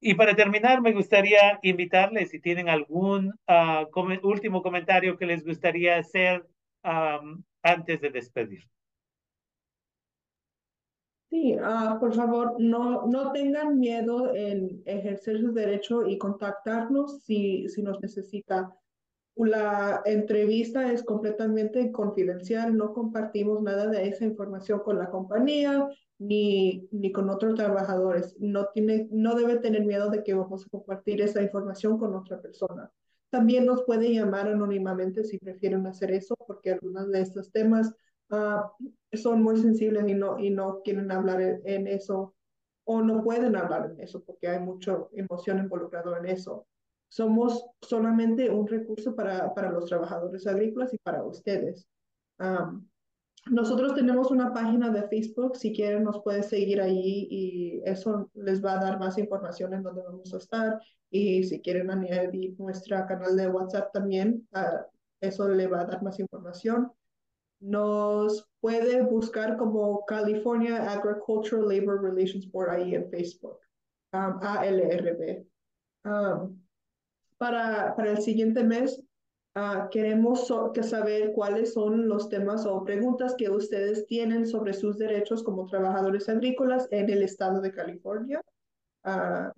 Y 0.00 0.14
para 0.14 0.34
terminar, 0.34 0.82
me 0.82 0.92
gustaría 0.92 1.58
invitarles 1.62 2.30
si 2.30 2.40
tienen 2.40 2.68
algún 2.68 3.34
uh, 3.48 3.86
último 4.22 4.62
comentario 4.62 5.16
que 5.16 5.26
les 5.26 5.44
gustaría 5.44 5.96
hacer 5.96 6.44
antes 7.62 8.00
de 8.00 8.10
despedir. 8.10 8.62
Sí, 11.28 11.56
uh, 11.56 11.98
por 11.98 12.14
favor, 12.14 12.54
no, 12.58 13.06
no 13.06 13.32
tengan 13.32 13.78
miedo 13.78 14.34
en 14.34 14.82
ejercer 14.86 15.40
su 15.40 15.52
derecho 15.52 16.06
y 16.06 16.18
contactarnos 16.18 17.22
si, 17.24 17.68
si 17.68 17.82
nos 17.82 18.00
necesita. 18.00 18.72
La 19.34 20.00
entrevista 20.06 20.90
es 20.90 21.02
completamente 21.02 21.92
confidencial, 21.92 22.74
no 22.74 22.94
compartimos 22.94 23.60
nada 23.60 23.88
de 23.88 24.08
esa 24.08 24.24
información 24.24 24.80
con 24.80 24.98
la 24.98 25.10
compañía 25.10 25.86
ni, 26.18 26.88
ni 26.90 27.12
con 27.12 27.28
otros 27.28 27.54
trabajadores. 27.54 28.36
No, 28.38 28.68
tiene, 28.72 29.08
no 29.10 29.34
debe 29.34 29.58
tener 29.58 29.84
miedo 29.84 30.08
de 30.08 30.22
que 30.22 30.32
vamos 30.32 30.64
a 30.64 30.70
compartir 30.70 31.20
esa 31.20 31.42
información 31.42 31.98
con 31.98 32.14
otra 32.14 32.40
persona. 32.40 32.90
También 33.30 33.66
nos 33.66 33.82
puede 33.84 34.12
llamar 34.12 34.48
anónimamente 34.48 35.24
si 35.24 35.38
prefieren 35.38 35.86
hacer 35.86 36.10
eso, 36.12 36.36
porque 36.46 36.72
algunos 36.72 37.10
de 37.10 37.20
estos 37.20 37.50
temas 37.50 37.92
uh, 38.30 38.60
son 39.16 39.42
muy 39.42 39.56
sensibles 39.58 40.08
y 40.08 40.14
no, 40.14 40.38
y 40.38 40.50
no 40.50 40.80
quieren 40.82 41.10
hablar 41.10 41.40
en, 41.40 41.86
eso 41.86 42.34
o 42.84 43.02
no 43.02 43.22
pueden 43.24 43.56
hablar 43.56 43.90
en 43.90 44.00
eso 44.00 44.22
porque 44.22 44.48
hay 44.48 44.60
mucha 44.60 44.96
emoción 45.12 45.58
involucrada 45.58 46.18
en 46.18 46.26
eso. 46.26 46.66
Somos 47.08 47.66
solamente 47.82 48.50
un 48.50 48.66
recurso 48.66 49.14
para, 49.14 49.52
para 49.54 49.70
los 49.70 49.86
trabajadores 49.86 50.46
agrícolas 50.46 50.92
y 50.94 50.98
para 50.98 51.24
ustedes. 51.24 51.86
Um, 52.38 52.86
nosotros 53.50 53.94
tenemos 53.94 54.30
una 54.32 54.52
página 54.52 54.90
de 54.90 55.06
Facebook, 55.08 55.56
si 55.56 55.72
quieren 55.72 56.02
nos 56.02 56.20
pueden 56.22 56.42
seguir 56.42 56.80
ahí 56.80 57.28
y 57.30 57.80
eso 57.84 58.28
les 58.34 58.64
va 58.64 58.72
a 58.72 58.84
dar 58.84 58.98
más 58.98 59.18
información 59.18 59.72
en 59.72 59.82
dónde 59.84 60.02
vamos 60.02 60.34
a 60.34 60.38
estar 60.38 60.80
y 61.16 61.44
si 61.44 61.60
quieren 61.60 61.90
añadir 61.90 62.58
nuestro 62.58 63.04
canal 63.06 63.36
de 63.36 63.48
WhatsApp 63.48 63.92
también, 63.92 64.48
uh, 64.54 64.84
eso 65.20 65.48
le 65.48 65.66
va 65.66 65.80
a 65.80 65.84
dar 65.86 66.02
más 66.02 66.18
información. 66.18 66.92
Nos 67.60 68.46
puede 68.60 69.02
buscar 69.02 69.56
como 69.56 70.04
California 70.06 70.90
Agricultural 70.90 71.68
Labor 71.68 72.02
Relations 72.02 72.50
Board 72.50 72.70
ahí 72.70 72.94
en 72.94 73.08
Facebook, 73.10 73.58
um, 74.12 74.38
ALRB. 74.42 75.46
Um, 76.04 76.60
para, 77.38 77.94
para 77.96 78.12
el 78.12 78.18
siguiente 78.18 78.62
mes 78.62 79.02
Uh, 79.56 79.88
queremos 79.90 80.52
que 80.74 80.82
saber 80.82 81.32
cuáles 81.32 81.72
son 81.72 82.10
los 82.10 82.28
temas 82.28 82.66
o 82.66 82.84
preguntas 82.84 83.34
que 83.38 83.48
ustedes 83.48 84.06
tienen 84.06 84.46
sobre 84.46 84.74
sus 84.74 84.98
derechos 84.98 85.42
como 85.42 85.64
trabajadores 85.64 86.28
agrícolas 86.28 86.86
en 86.90 87.08
el 87.08 87.22
estado 87.22 87.62
de 87.62 87.72
California. 87.72 88.42
Uh, 89.06 89.50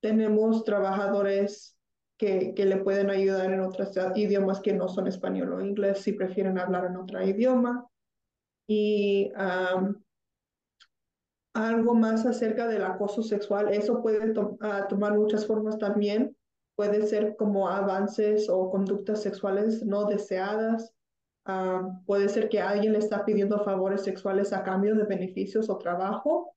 tenemos 0.00 0.64
trabajadores 0.64 1.76
que, 2.22 2.64
le 2.64 2.76
pueden 2.76 3.10
ayudar 3.10 3.52
en 3.52 3.60
otros 3.60 3.90
idiomas 4.14 4.60
que 4.60 4.72
no 4.72 4.88
son 4.88 5.08
español 5.08 5.54
o 5.54 5.60
inglés 5.60 5.98
si 5.98 6.12
prefieren 6.12 6.56
hablar 6.56 6.84
en 6.84 6.96
otro 6.96 7.20
idioma. 7.20 7.88
Y 8.68 9.32
algo 11.54 11.94
más 11.94 12.24
acerca 12.24 12.68
del 12.68 12.84
acoso 12.84 13.22
sexual, 13.22 13.72
eso 13.72 14.00
puede 14.02 14.32
tomar 14.32 15.18
muchas 15.18 15.46
formas 15.46 15.78
también. 15.78 16.36
Puede 16.76 17.06
ser 17.06 17.34
como 17.36 17.68
avances 17.68 18.48
o 18.48 18.70
conductas 18.70 19.20
sexuales 19.20 19.84
no 19.84 20.04
deseadas, 20.04 20.94
puede 22.06 22.28
ser 22.28 22.48
que 22.48 22.60
alguien 22.60 22.92
le 22.92 23.00
está 23.00 23.24
pidiendo 23.24 23.64
favores 23.64 24.02
sexuales 24.04 24.52
a 24.52 24.62
cambio 24.62 24.94
de 24.94 25.04
beneficios 25.04 25.68
o 25.68 25.76
trabajo. 25.76 26.54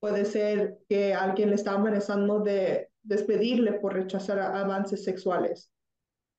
Puede 0.00 0.24
ser 0.24 0.78
que 0.88 1.14
alguien 1.14 1.50
le 1.50 1.54
está 1.54 1.74
amenazando 1.74 2.40
de 2.40 2.89
despedirle 3.02 3.74
por 3.74 3.94
rechazar 3.94 4.38
avances 4.38 5.04
sexuales 5.04 5.70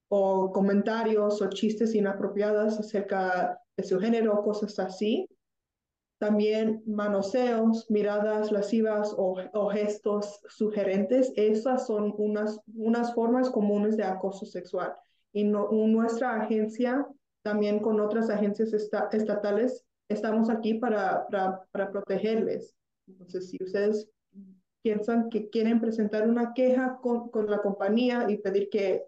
o 0.09 0.51
comentarios 0.51 1.41
o 1.41 1.49
chistes 1.49 1.95
inapropiados 1.95 2.77
acerca 2.77 3.57
de 3.77 3.83
su 3.83 3.99
género 3.99 4.43
cosas 4.43 4.77
así. 4.79 5.27
También 6.19 6.83
manoseos, 6.85 7.89
miradas 7.89 8.51
lascivas 8.51 9.13
o, 9.17 9.37
o, 9.53 9.69
gestos 9.69 10.39
sugerentes. 10.49 11.31
Esas 11.35 11.87
son 11.87 12.13
unas, 12.17 12.59
unas 12.75 13.13
formas 13.13 13.49
comunes 13.49 13.97
de 13.97 14.03
acoso 14.03 14.45
sexual. 14.45 14.93
Y 15.33 15.45
nuestra 15.45 16.41
agencia 16.41 17.07
también 17.41 17.79
con 17.79 17.99
otras 17.99 18.29
agencias 18.29 18.73
estatales, 18.73 19.85
estamos 20.09 20.49
aquí 20.49 20.75
para, 20.75 21.25
para, 21.27 21.61
para, 21.71 21.91
protegerles. 21.91 22.75
Entonces, 23.07 23.49
si 23.49 23.57
ustedes 23.63 24.09
piensan 24.81 25.29
que 25.29 25.49
quieren 25.49 25.79
presentar 25.79 26.27
una 26.27 26.53
queja 26.53 26.99
con, 27.01 27.29
con 27.29 27.49
la 27.49 27.61
compañía 27.61 28.25
y 28.29 28.37
pedir 28.37 28.69
que, 28.69 29.05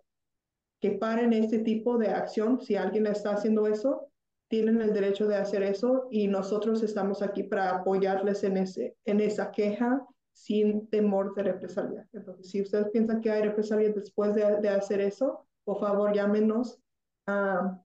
que 0.82 0.92
paren 0.92 1.34
este 1.34 1.60
tipo 1.60 1.98
de 1.98 2.10
acción, 2.10 2.62
si 2.62 2.76
alguien 2.76 3.08
está 3.08 3.32
haciendo 3.32 3.68
eso, 3.68 4.10
tienen 4.50 4.82
el 4.82 4.94
derecho 4.94 5.28
de 5.28 5.36
hacer 5.36 5.64
eso 5.64 6.08
y 6.12 6.28
nosotros 6.28 6.84
estamos 6.84 7.22
aquí 7.22 7.44
para 7.44 7.78
apoyarles 7.78 8.44
en, 8.44 8.58
ese, 8.58 8.96
en 9.06 9.20
esa 9.20 9.52
queja 9.52 10.06
sin 10.32 10.88
temor 10.88 11.34
de 11.36 11.44
represalia. 11.44 12.08
Entonces, 12.14 12.50
si 12.50 12.62
ustedes 12.62 12.90
piensan 12.90 13.22
que 13.22 13.32
hay 13.32 13.44
represalia 13.44 13.92
después 13.92 14.36
de, 14.36 14.62
de 14.62 14.70
hacer 14.70 15.02
eso, 15.02 15.46
por 15.64 15.80
favor 15.80 16.14
llámenos. 16.14 16.80
a 17.28 17.80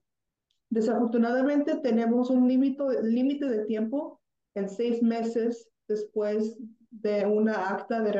Desafortunadamente 0.69 1.77
tenemos 1.77 2.29
un 2.29 2.47
límite 2.47 3.45
de 3.45 3.65
tiempo 3.65 4.21
en 4.55 4.69
seis 4.69 5.01
meses 5.01 5.67
después 5.87 6.59
de 6.91 7.25
una 7.25 7.69
acta 7.69 8.01
de 8.01 8.11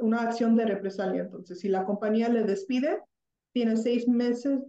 una 0.00 0.22
acción 0.22 0.56
de 0.56 0.66
represalia. 0.66 1.22
Entonces, 1.22 1.60
si 1.60 1.68
la 1.68 1.84
compañía 1.84 2.28
le 2.28 2.44
despide, 2.44 3.00
tiene 3.52 3.76
seis 3.76 4.08
meses 4.08 4.60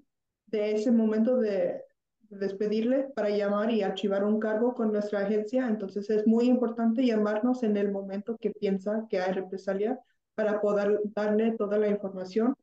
de 0.47 0.71
ese 0.71 0.91
momento 0.91 1.37
de 1.37 1.81
despedirle 2.29 3.07
para 3.15 3.29
llamar 3.29 3.71
y 3.71 3.83
archivar 3.83 4.23
un 4.23 4.39
cargo 4.39 4.73
con 4.73 4.91
nuestra 4.91 5.21
agencia. 5.21 5.67
Entonces 5.67 6.09
es 6.09 6.25
muy 6.27 6.45
importante 6.45 7.05
llamarnos 7.05 7.63
en 7.63 7.77
el 7.77 7.91
momento 7.91 8.37
que 8.37 8.51
piensa 8.51 9.05
que 9.09 9.19
hay 9.19 9.33
represalia 9.33 9.99
para 10.35 10.59
poder 10.61 10.99
darle 11.15 11.51
toda 11.53 11.77
la 11.77 11.87
información 11.87 12.55